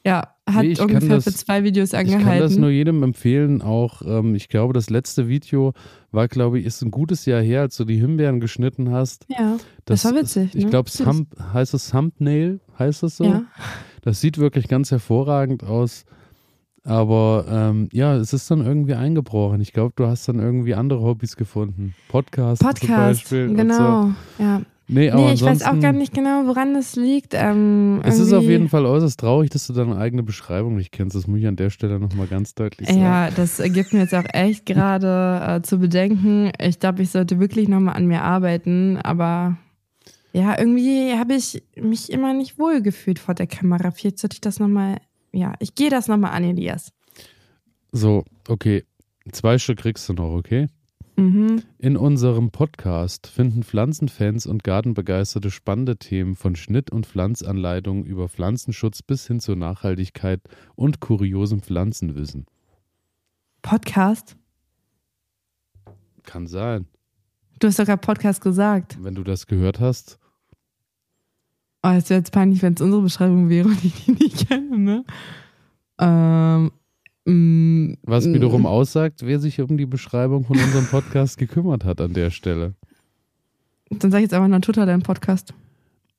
[0.06, 2.28] Ja, hat nee, ungefähr das, für zwei Videos angehalten.
[2.28, 3.62] Ich kann das nur jedem empfehlen.
[3.62, 5.74] Auch, ähm, ich glaube, das letzte Video
[6.12, 9.26] war, glaube ich, ist ein gutes Jahr her, als du die Himbeeren geschnitten hast.
[9.30, 10.54] Ja, das, das war witzig.
[10.54, 10.70] Ich ne?
[10.70, 10.90] glaube,
[11.54, 13.26] heißt es Thumbnail, heißt das so?
[13.26, 13.44] Ja.
[14.02, 16.06] Das sieht wirklich ganz hervorragend aus.
[16.84, 19.62] Aber ähm, ja, es ist dann irgendwie eingebrochen.
[19.62, 21.96] Ich glaube, du hast dann irgendwie andere Hobbys gefunden.
[22.10, 23.56] Podcast, Podcast zum Beispiel.
[23.56, 24.44] Genau, so.
[24.44, 24.62] ja.
[24.88, 27.34] Nee, aber nee, ich weiß auch gar nicht genau, woran das liegt.
[27.34, 31.16] Ähm, es ist auf jeden Fall äußerst traurig, dass du deine eigene Beschreibung nicht kennst.
[31.16, 33.02] Das muss ich an der Stelle nochmal ganz deutlich sagen.
[33.02, 36.52] Ja, das gibt mir jetzt auch echt gerade äh, zu bedenken.
[36.60, 39.58] Ich glaube, ich sollte wirklich nochmal an mir arbeiten, aber
[40.34, 43.92] ja, irgendwie habe ich mich immer nicht wohl gefühlt vor der Kamera.
[43.92, 44.98] Vielleicht sollte ich das nochmal,
[45.32, 46.92] ja, ich gehe das nochmal an, Elias.
[47.92, 48.84] So, okay.
[49.32, 50.68] Zwei Stück kriegst du noch, okay?
[51.16, 51.62] Mhm.
[51.78, 59.02] In unserem Podcast finden Pflanzenfans und Gartenbegeisterte spannende Themen von Schnitt- und Pflanzanleitungen über Pflanzenschutz
[59.02, 60.42] bis hin zur Nachhaltigkeit
[60.76, 62.46] und kuriosem Pflanzenwissen.
[63.62, 64.36] Podcast?
[66.24, 66.88] Kann sein.
[67.60, 68.98] Du hast sogar Podcast gesagt.
[69.02, 70.20] Wenn du das gehört hast.
[71.84, 74.78] Oh, es wäre jetzt peinlich, wenn es unsere Beschreibung wäre und ich die nicht kenne,
[74.80, 75.06] ne?
[76.00, 76.72] Ähm,
[77.26, 78.66] Was wiederum mm.
[78.66, 82.74] aussagt, wer sich um die Beschreibung von unserem Podcast gekümmert hat an der Stelle.
[83.90, 85.54] Dann sag ich jetzt einfach Natura dein Podcast.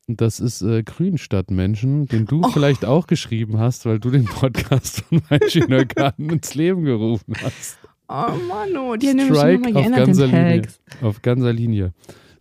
[0.06, 2.48] Das ist äh, Grünstadtmenschen, den du oh.
[2.48, 7.34] vielleicht auch geschrieben hast, weil du den Podcast von Mein schöner Garten ins Leben gerufen
[7.42, 7.78] hast.
[8.08, 10.62] Oh Mann, oh, die haben nämlich schon mal geändert, auf ganzer Linie.
[11.00, 11.92] Auf ganzer Linie.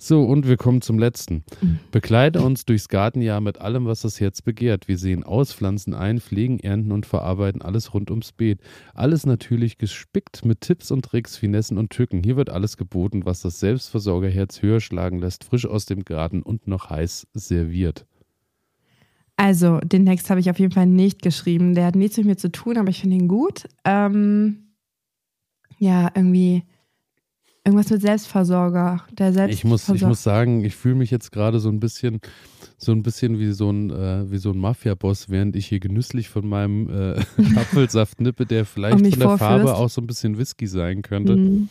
[0.05, 1.45] So, und wir kommen zum letzten.
[1.61, 1.79] Mhm.
[1.91, 4.89] Begleite uns durchs Gartenjahr mit allem, was das Herz begehrt.
[4.89, 8.59] Wir sehen aus, pflanzen ein, pflegen, ernten und verarbeiten alles rund ums Beet.
[8.93, 12.21] Alles natürlich gespickt mit Tipps und Tricks, Finessen und Tücken.
[12.21, 16.67] Hier wird alles geboten, was das Selbstversorgerherz höher schlagen lässt, frisch aus dem Garten und
[16.67, 18.05] noch heiß serviert.
[19.37, 21.75] Also, den Text habe ich auf jeden Fall nicht geschrieben.
[21.75, 23.69] Der hat nichts mit mir zu tun, aber ich finde ihn gut.
[23.85, 24.73] Ähm,
[25.79, 26.63] ja, irgendwie
[27.65, 29.05] Irgendwas mit Selbstversorger.
[29.11, 29.53] Der Selbstversorger.
[29.53, 32.19] Ich muss, ich muss sagen, ich fühle mich jetzt gerade so ein bisschen,
[32.77, 36.27] so ein bisschen wie so ein, äh, wie so ein Mafia-Boss, während ich hier genüsslich
[36.27, 37.21] von meinem äh,
[37.55, 41.37] Apfelsaft nippe, der vielleicht von der Farbe auch so ein bisschen Whisky sein könnte.
[41.37, 41.69] Mhm.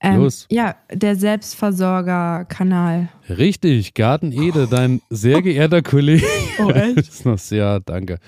[0.00, 0.46] Ähm, Los.
[0.50, 3.08] Ja, der Selbstversorger-Kanal.
[3.28, 6.26] Richtig, Garten Ede, dein sehr geehrter Kollege.
[6.58, 7.50] Oh, echt?
[7.50, 8.18] ja, danke.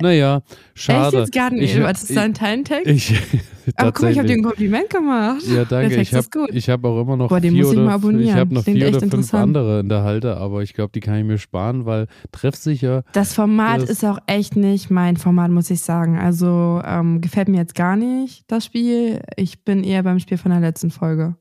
[0.00, 0.42] Naja,
[0.74, 1.06] schade.
[1.06, 1.82] Echt jetzt Garten Ede?
[1.82, 2.86] Was ist dein Time-Tag?
[2.86, 3.14] Ich,
[3.76, 5.42] Ach guck mal, ich habe dir ein Kompliment gemacht.
[5.46, 6.00] Ja, danke.
[6.00, 9.34] ich habe hab auch immer noch Boah, vier oder, ich hab noch vier oder fünf
[9.34, 13.04] andere in der Halte, aber ich glaube, die kann ich mir sparen, weil treffsicher.
[13.12, 16.18] Das Format das ist auch echt nicht mein Format, muss ich sagen.
[16.18, 19.20] Also ähm, gefällt mir jetzt gar nicht, das Spiel.
[19.36, 21.36] Ich bin eher beim Spiel von der letzten Folge.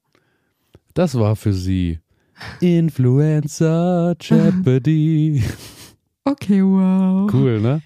[0.94, 2.00] Das war für sie
[2.60, 5.44] Influencer Jeopardy.
[6.26, 7.30] Okay, wow.
[7.32, 7.82] Cool, ne?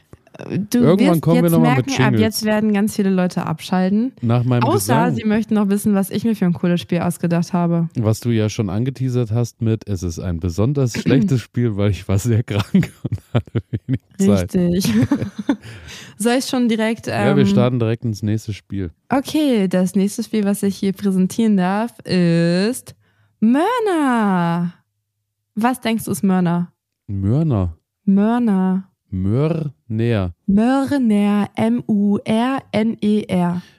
[0.69, 2.07] Du Irgendwann kommen wir nochmal mit Jingles.
[2.07, 4.13] Ab jetzt werden ganz viele Leute abschalten.
[4.21, 5.15] Nach meinem Außer Gesang.
[5.15, 7.87] sie möchten noch wissen, was ich mir für ein cooles Spiel ausgedacht habe.
[7.95, 12.07] Was du ja schon angeteasert hast mit, es ist ein besonders schlechtes Spiel, weil ich
[12.07, 13.51] war sehr krank und hatte
[13.85, 14.55] wenig Zeit.
[14.55, 14.91] Richtig.
[16.17, 17.07] Soll ich schon direkt.
[17.07, 18.89] Ähm, ja, wir ähm, starten direkt ins nächste Spiel.
[19.09, 22.95] Okay, das nächste Spiel, was ich hier präsentieren darf, ist
[23.39, 24.73] Mörner.
[25.53, 26.73] Was denkst du ist Mörner?
[27.05, 27.77] Mörner.
[28.05, 28.83] Mörner.
[29.09, 30.33] Mörner.
[30.45, 32.01] Mörner, M-U-R-N-E-R.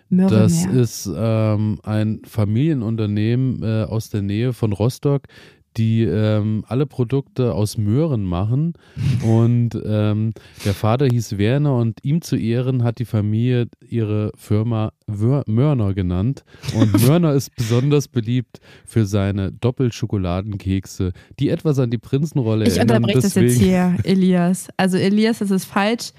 [0.09, 0.39] Mörner.
[0.39, 5.25] Das ist ähm, ein Familienunternehmen äh, aus der Nähe von Rostock,
[5.77, 8.75] die ähm, alle Produkte aus Möhren machen.
[9.25, 10.33] Und ähm,
[10.65, 16.45] der Vater hieß Werner und ihm zu Ehren hat die Familie ihre Firma Mörner genannt.
[16.75, 23.05] Und Mörner ist besonders beliebt für seine Doppelschokoladenkekse, die etwas an die Prinzenrolle ich erinnern.
[23.05, 24.69] Ich unterbreche das jetzt hier, Elias.
[24.77, 26.13] Also Elias, das ist falsch.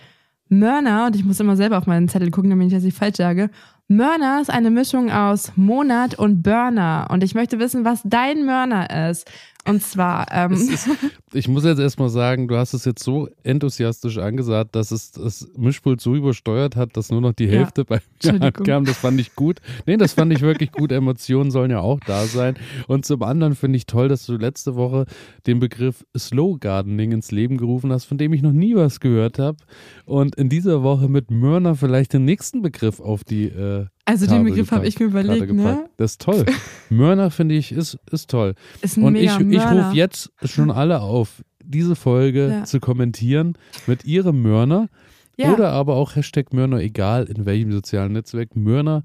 [0.47, 3.17] Mörner, und ich muss immer selber auf meinen Zettel gucken, damit ich das nicht falsch
[3.17, 3.49] sage.
[3.87, 7.07] Mörner ist eine Mischung aus Monat und Burner.
[7.11, 9.29] Und ich möchte wissen, was dein Mörner ist.
[9.67, 10.27] Und zwar.
[10.31, 10.87] Ähm ist,
[11.33, 15.47] ich muss jetzt erstmal sagen, du hast es jetzt so enthusiastisch angesagt, dass es das
[15.57, 18.85] Mischpult so übersteuert hat, dass nur noch die Hälfte ja, bei mir ankam.
[18.85, 19.59] Das fand ich gut.
[19.85, 20.91] Nee, das fand ich wirklich gut.
[20.91, 22.55] Emotionen sollen ja auch da sein.
[22.87, 25.05] Und zum anderen finde ich toll, dass du letzte Woche
[25.47, 29.39] den Begriff Slow Gardening ins Leben gerufen hast, von dem ich noch nie was gehört
[29.39, 29.57] habe.
[30.05, 34.43] Und in dieser Woche mit Mörner vielleicht den nächsten Begriff auf die äh, also den
[34.43, 35.89] Begriff habe ich mir überlegt, ne?
[35.97, 36.45] Das ist toll.
[36.89, 38.53] Mörner finde ich ist, ist toll.
[38.81, 42.63] Ist ein Und ich, ich rufe jetzt schon alle auf, diese Folge ja.
[42.63, 44.89] zu kommentieren mit ihrem Mörner
[45.37, 45.53] ja.
[45.53, 48.55] oder aber auch Hashtag Mörner, egal in welchem sozialen Netzwerk.
[48.55, 49.03] Mörner.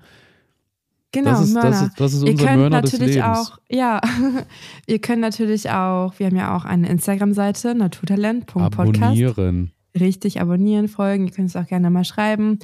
[1.12, 1.70] Genau, das ist, Mörner.
[1.70, 3.22] Das ist, das ist unser Mörner des Lebens.
[3.22, 4.01] Auch, ja,
[4.86, 8.78] ihr könnt natürlich auch, wir haben ja auch eine Instagram-Seite, naturtalent.podcast.
[8.78, 9.72] Abonnieren.
[9.98, 11.26] Richtig, abonnieren, folgen.
[11.26, 12.61] Ihr könnt es auch gerne mal schreiben.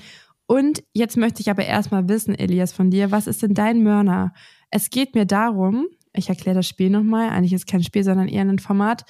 [0.47, 4.33] Und jetzt möchte ich aber erstmal wissen, Elias, von dir, was ist denn dein Mörner?
[4.71, 8.29] Es geht mir darum, ich erkläre das Spiel nochmal, eigentlich ist es kein Spiel, sondern
[8.29, 9.05] eher ein Format.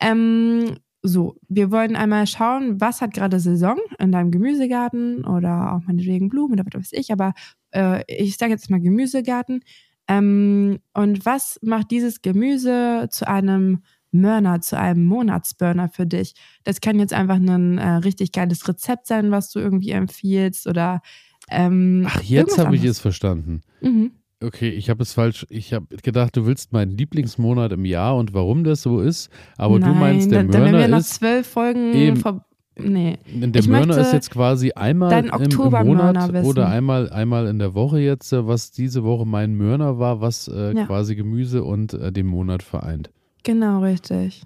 [0.00, 5.86] Ähm, so, wir wollen einmal schauen, was hat gerade Saison in deinem Gemüsegarten oder auch
[5.86, 7.32] meinetwegen Blumen oder was weiß ich, aber
[7.72, 9.62] äh, ich sage jetzt mal Gemüsegarten.
[10.08, 13.82] Ähm, und was macht dieses Gemüse zu einem
[14.20, 16.34] Mörner zu einem Monatsburner für dich.
[16.64, 21.00] Das kann jetzt einfach ein äh, richtig geiles Rezept sein, was du irgendwie empfiehlst oder.
[21.48, 23.60] Ähm, Ach, jetzt habe ich es verstanden.
[23.80, 24.12] Mhm.
[24.42, 25.46] Okay, ich habe es falsch.
[25.48, 29.30] Ich habe gedacht, du willst meinen Lieblingsmonat im Jahr und warum das so ist.
[29.56, 31.14] Aber Nein, du meinst, der da, Mörner wir noch ist.
[31.14, 32.22] zwölf Folgen eben,
[32.78, 33.18] Nee.
[33.32, 37.74] Der ich Mörner ist jetzt quasi einmal im, im Monat oder einmal, einmal in der
[37.74, 40.84] Woche jetzt, äh, was diese Woche mein Mörner war, was äh, ja.
[40.84, 43.10] quasi Gemüse und äh, den Monat vereint.
[43.46, 44.42] Genau, richtig.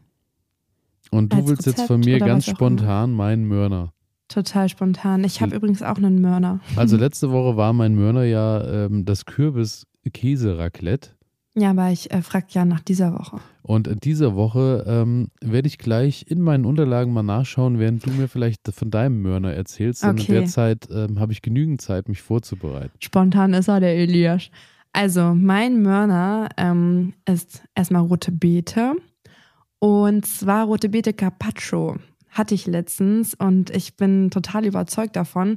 [1.11, 3.95] Und du Als willst Rezept jetzt von mir ganz spontan meinen Mörner.
[4.29, 5.25] Total spontan.
[5.25, 6.61] Ich habe übrigens auch einen Mörner.
[6.77, 11.13] Also letzte Woche war mein Mörner ja ähm, das Kürbis-Käse-Raclette.
[11.55, 13.39] Ja, aber ich äh, frage ja nach dieser Woche.
[13.63, 18.11] Und in dieser Woche ähm, werde ich gleich in meinen Unterlagen mal nachschauen, während du
[18.11, 20.05] mir vielleicht von deinem Mörner erzählst.
[20.05, 20.27] Okay.
[20.29, 22.93] in der Zeit ähm, habe ich genügend Zeit, mich vorzubereiten.
[23.01, 24.51] Spontan ist er, der Elias.
[24.93, 28.95] Also, mein Mörner ähm, ist erstmal rote Beete.
[29.79, 31.97] Und zwar rote Beete Carpaccio.
[32.31, 35.57] Hatte ich letztens und ich bin total überzeugt davon.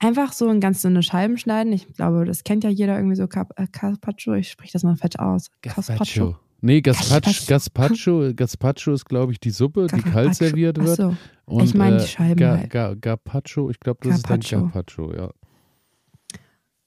[0.00, 1.72] Einfach so in ganz dünne Scheiben schneiden.
[1.72, 4.34] Ich glaube, das kennt ja jeder irgendwie so äh, Carpaccio.
[4.34, 5.50] Ich spreche das mal falsch aus.
[5.62, 6.36] Carpaccio.
[6.60, 10.98] Nee, Gazpacho, Gazpacho, Gazpacho ist, glaube ich, die Suppe, die kalt serviert wird.
[11.00, 11.16] Ach so.
[11.44, 12.42] Und, ich meine die äh, Scheiben.
[12.42, 12.94] Äh, Ga.
[12.94, 14.66] Ga, Gazpacho, ich glaube, das Carpaccio.
[14.66, 15.30] ist dann Gazpacho, ja.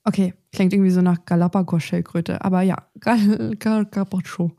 [0.03, 4.51] Okay, klingt irgendwie so nach Galapagos-Schildkröte, aber ja, Carpaccio.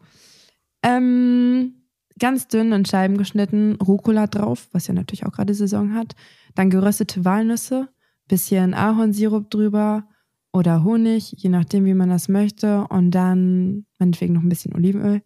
[0.82, 1.74] Ähm,
[2.18, 6.14] ganz dünn in Scheiben geschnitten, Rucola drauf, was ja natürlich auch gerade Saison hat.
[6.54, 7.88] Dann geröstete Walnüsse,
[8.28, 10.06] bisschen Ahornsirup drüber,
[10.52, 12.86] oder Honig, je nachdem, wie man das möchte.
[12.88, 15.22] Und dann meinetwegen noch ein bisschen Olivenöl.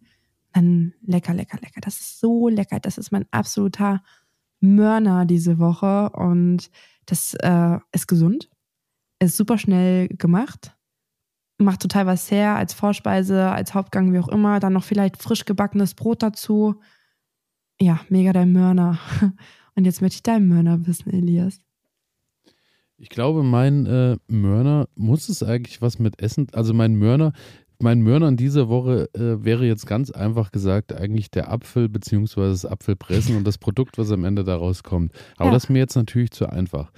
[0.53, 1.81] Dann lecker, lecker, lecker.
[1.81, 2.79] Das ist so lecker.
[2.79, 4.01] Das ist mein absoluter
[4.61, 6.09] Mörner diese Woche.
[6.11, 6.71] Und
[7.05, 8.49] das äh, ist gesund.
[9.19, 10.75] Ist super schnell gemacht.
[11.57, 14.59] Macht total was her als Vorspeise, als Hauptgang, wie auch immer.
[14.59, 16.79] Dann noch vielleicht frisch gebackenes Brot dazu.
[17.79, 18.99] Ja, mega dein Mörner.
[19.75, 21.61] Und jetzt möchte ich deinen Mörner wissen, Elias.
[22.97, 26.47] Ich glaube, mein äh, Mörner muss es eigentlich was mit Essen.
[26.53, 27.31] Also mein Mörner,
[27.79, 32.49] mein Mörner in dieser Woche äh, wäre jetzt ganz einfach gesagt eigentlich der Apfel bzw.
[32.49, 35.13] das Apfelpressen und das Produkt, was am Ende daraus kommt.
[35.35, 35.53] Aber ja.
[35.53, 36.91] das ist mir jetzt natürlich zu einfach.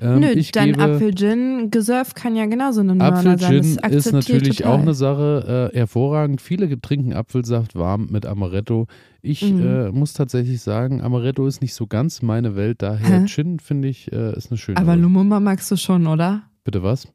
[0.00, 3.78] Ähm, Nö, dein Apfel-Gin gesurft kann ja genauso eine Apfel sein.
[3.78, 4.72] Apfel-Gin ist natürlich total.
[4.72, 6.40] auch eine Sache äh, hervorragend.
[6.40, 8.86] Viele trinken Apfelsaft warm mit Amaretto.
[9.22, 9.66] Ich mhm.
[9.66, 12.82] äh, muss tatsächlich sagen, Amaretto ist nicht so ganz meine Welt.
[12.82, 13.26] Daher Hä?
[13.26, 14.78] Gin finde ich äh, ist eine schöne.
[14.78, 16.42] Aber Lumumba magst du schon, oder?
[16.64, 17.08] Bitte was?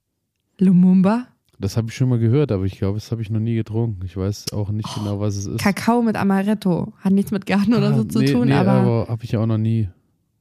[0.58, 1.28] Lumumba?
[1.62, 4.06] Das habe ich schon mal gehört, aber ich glaube, das habe ich noch nie getrunken.
[4.06, 5.60] Ich weiß auch nicht oh, genau, was es ist.
[5.60, 6.94] Kakao mit Amaretto.
[7.00, 8.72] Hat nichts mit Garten ah, oder so zu nee, tun, nee, aber.
[8.72, 9.90] aber habe ich ja auch noch nie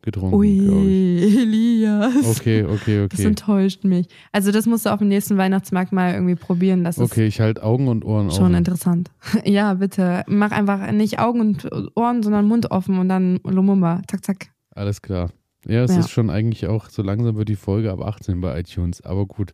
[0.02, 0.34] getrunken.
[0.34, 2.38] Ui, Elias.
[2.38, 3.08] Okay, okay, okay.
[3.08, 4.06] Das enttäuscht mich.
[4.32, 6.84] Also, das musst du auf dem nächsten Weihnachtsmarkt mal irgendwie probieren.
[6.84, 8.36] Das okay, ich halte Augen und Ohren offen.
[8.36, 9.10] Schon interessant.
[9.44, 10.24] ja, bitte.
[10.26, 14.02] Mach einfach nicht Augen und Ohren, sondern Mund offen und dann Lumumba.
[14.08, 14.46] Zack, zack.
[14.74, 15.30] Alles klar.
[15.66, 16.00] Ja, es ja.
[16.00, 19.00] ist schon eigentlich auch, so langsam wird die Folge ab 18 bei iTunes.
[19.02, 19.52] Aber gut.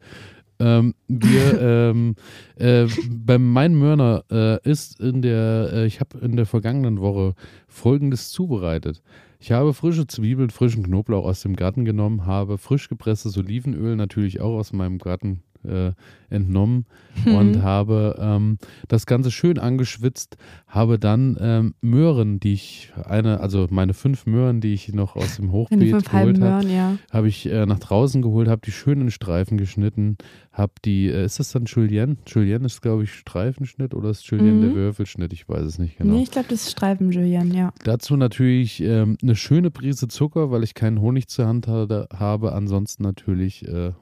[0.60, 1.60] Ähm, wir,
[1.92, 2.14] ähm,
[2.56, 7.34] äh, bei meinem Mörner äh, ist in der, äh, ich habe in der vergangenen Woche
[7.66, 9.02] folgendes zubereitet.
[9.44, 14.40] Ich habe frische Zwiebeln, frischen Knoblauch aus dem Garten genommen, habe frisch gepresstes Olivenöl natürlich
[14.40, 15.92] auch aus meinem Garten äh,
[16.30, 16.86] entnommen
[17.24, 17.34] mhm.
[17.34, 18.58] und habe ähm,
[18.88, 20.36] das Ganze schön angeschwitzt,
[20.66, 25.36] habe dann ähm, Möhren, die ich eine, also meine fünf Möhren, die ich noch aus
[25.36, 26.96] dem Hochbeet geholt habe, ja.
[27.12, 30.16] habe ich äh, nach draußen geholt, habe die schön in Streifen geschnitten,
[30.52, 32.16] habe die, äh, ist das dann Julienne?
[32.26, 34.62] Julienne ist, glaube ich, Streifenschnitt oder ist Julienne mhm.
[34.62, 35.32] der Würfelschnitt?
[35.32, 36.14] Ich weiß es nicht genau.
[36.14, 37.72] Nee, ich glaube, das ist Streifen Julienne, ja.
[37.84, 42.52] Dazu natürlich ähm, eine schöne Prise Zucker, weil ich keinen Honig zur Hand habe.
[42.52, 43.92] Ansonsten natürlich äh,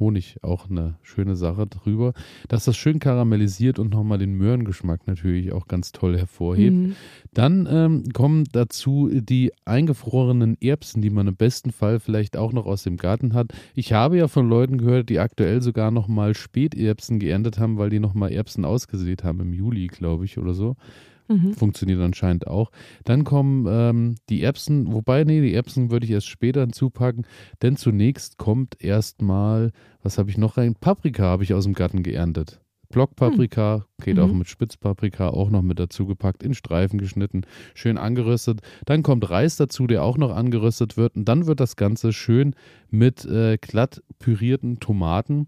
[0.00, 2.12] Honig auch eine schöne Sache drüber,
[2.48, 6.76] dass das schön karamellisiert und nochmal den Möhrengeschmack natürlich auch ganz toll hervorhebt.
[6.76, 6.96] Mhm.
[7.32, 12.66] Dann ähm, kommen dazu die eingefrorenen Erbsen, die man im besten Fall vielleicht auch noch
[12.66, 13.52] aus dem Garten hat.
[13.74, 18.00] Ich habe ja von Leuten gehört, die aktuell sogar nochmal Späterbsen geerntet haben, weil die
[18.00, 20.76] nochmal Erbsen ausgesät haben im Juli, glaube ich, oder so.
[21.30, 21.54] Mhm.
[21.54, 22.72] Funktioniert anscheinend auch.
[23.04, 27.24] Dann kommen ähm, die Erbsen, wobei, nee, die Erbsen würde ich erst später hinzupacken,
[27.62, 29.70] denn zunächst kommt erstmal,
[30.02, 30.74] was habe ich noch rein?
[30.74, 32.60] Paprika habe ich aus dem Garten geerntet.
[32.88, 34.04] Blockpaprika, hm.
[34.04, 34.22] geht mhm.
[34.22, 37.42] auch mit Spitzpaprika, auch noch mit dazu gepackt, in Streifen geschnitten,
[37.74, 38.62] schön angeröstet.
[38.84, 41.14] Dann kommt Reis dazu, der auch noch angeröstet wird.
[41.14, 42.56] Und dann wird das Ganze schön
[42.90, 45.46] mit äh, glatt pürierten Tomaten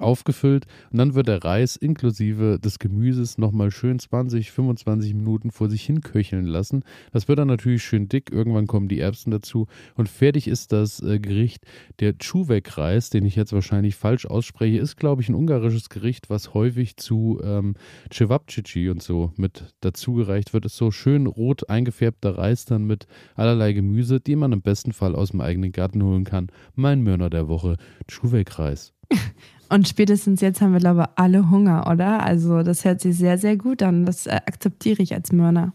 [0.00, 5.68] aufgefüllt und dann wird der Reis inklusive des Gemüses nochmal schön 20, 25 Minuten vor
[5.68, 6.84] sich hin köcheln lassen.
[7.12, 11.00] Das wird dann natürlich schön dick, irgendwann kommen die Erbsen dazu und fertig ist das
[11.02, 11.64] äh, Gericht.
[12.00, 16.54] Der Czuvek-Reis, den ich jetzt wahrscheinlich falsch ausspreche, ist glaube ich ein ungarisches Gericht, was
[16.54, 17.74] häufig zu ähm,
[18.12, 20.64] Cevapcici und so mit dazugereicht wird.
[20.64, 25.14] Ist so schön rot eingefärbter Reis dann mit allerlei Gemüse, die man im besten Fall
[25.14, 26.48] aus dem eigenen Garten holen kann.
[26.74, 27.76] Mein Mörner der Woche,
[28.08, 28.92] Czuvek-Reis.
[29.68, 32.22] Und spätestens jetzt haben wir, glaube ich, alle Hunger, oder?
[32.22, 34.04] Also das hört sich sehr, sehr gut an.
[34.06, 35.74] Das äh, akzeptiere ich als Mörner.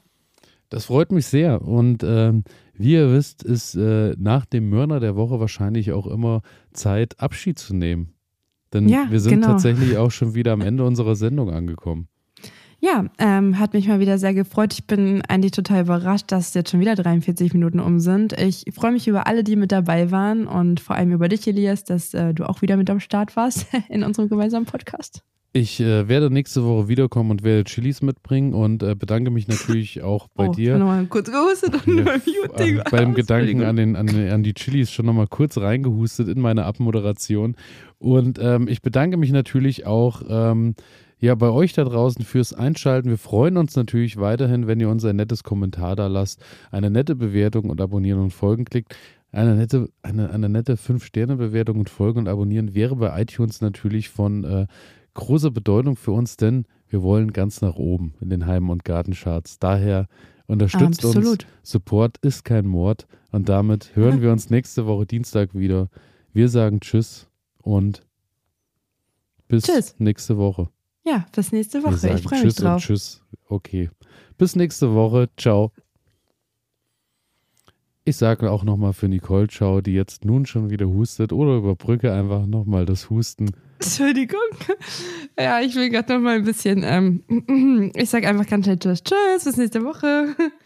[0.70, 1.62] Das freut mich sehr.
[1.62, 6.42] Und ähm, wie ihr wisst, ist äh, nach dem Mörner der Woche wahrscheinlich auch immer
[6.74, 8.14] Zeit, Abschied zu nehmen.
[8.74, 9.48] Denn ja, wir sind genau.
[9.48, 12.08] tatsächlich auch schon wieder am Ende unserer Sendung angekommen.
[12.82, 14.74] Ja, ähm, hat mich mal wieder sehr gefreut.
[14.74, 18.34] Ich bin eigentlich total überrascht, dass jetzt schon wieder 43 Minuten um sind.
[18.40, 21.84] Ich freue mich über alle, die mit dabei waren und vor allem über dich, Elias,
[21.84, 25.24] dass äh, du auch wieder mit am Start warst in unserem gemeinsamen Podcast.
[25.52, 30.02] Ich äh, werde nächste Woche wiederkommen und werde Chilis mitbringen und äh, bedanke mich natürlich
[30.04, 30.78] auch bei oh, dir.
[30.78, 32.14] Nochmal kurz gehustet und ja,
[32.56, 36.40] äh, Bei dem Gedanken an, den, an, an die Chilis schon nochmal kurz reingehustet in
[36.40, 37.56] meine Abmoderation.
[37.98, 40.76] Und ähm, ich bedanke mich natürlich auch ähm,
[41.20, 43.10] ja, bei euch da draußen fürs Einschalten.
[43.10, 46.42] Wir freuen uns natürlich weiterhin, wenn ihr uns ein nettes Kommentar da lasst,
[46.72, 48.96] eine nette Bewertung und abonnieren und folgen klickt.
[49.32, 54.44] Eine nette, eine, eine nette 5-Sterne-Bewertung und Folgen und Abonnieren wäre bei iTunes natürlich von
[54.44, 54.66] äh,
[55.14, 59.60] großer Bedeutung für uns, denn wir wollen ganz nach oben in den Heim- und Gartencharts.
[59.60, 60.08] Daher
[60.48, 61.44] unterstützt Absolut.
[61.44, 61.46] uns.
[61.62, 63.08] Support ist kein Mord.
[63.32, 65.90] Und damit hören wir uns nächste Woche Dienstag wieder.
[66.34, 67.28] Wir sagen Tschüss
[67.62, 68.02] und
[69.48, 69.96] bis tschüss.
[70.00, 70.70] nächste Woche.
[71.10, 72.14] Ja, bis nächste Woche.
[72.14, 72.84] Ich freue mich drauf.
[72.84, 73.24] tschüss.
[73.48, 73.90] Okay.
[74.38, 75.28] Bis nächste Woche.
[75.38, 75.72] Ciao.
[78.06, 82.14] Ich sage auch nochmal für Nicole Ciao, die jetzt nun schon wieder hustet oder überbrücke
[82.14, 83.52] einfach nochmal das Husten.
[83.80, 84.40] Entschuldigung.
[85.40, 86.84] Ja, ich will gerade noch mal ein bisschen.
[86.84, 89.02] Ähm, ich sage einfach ganz schnell Tschüss.
[89.04, 90.36] Tschüss, bis nächste Woche.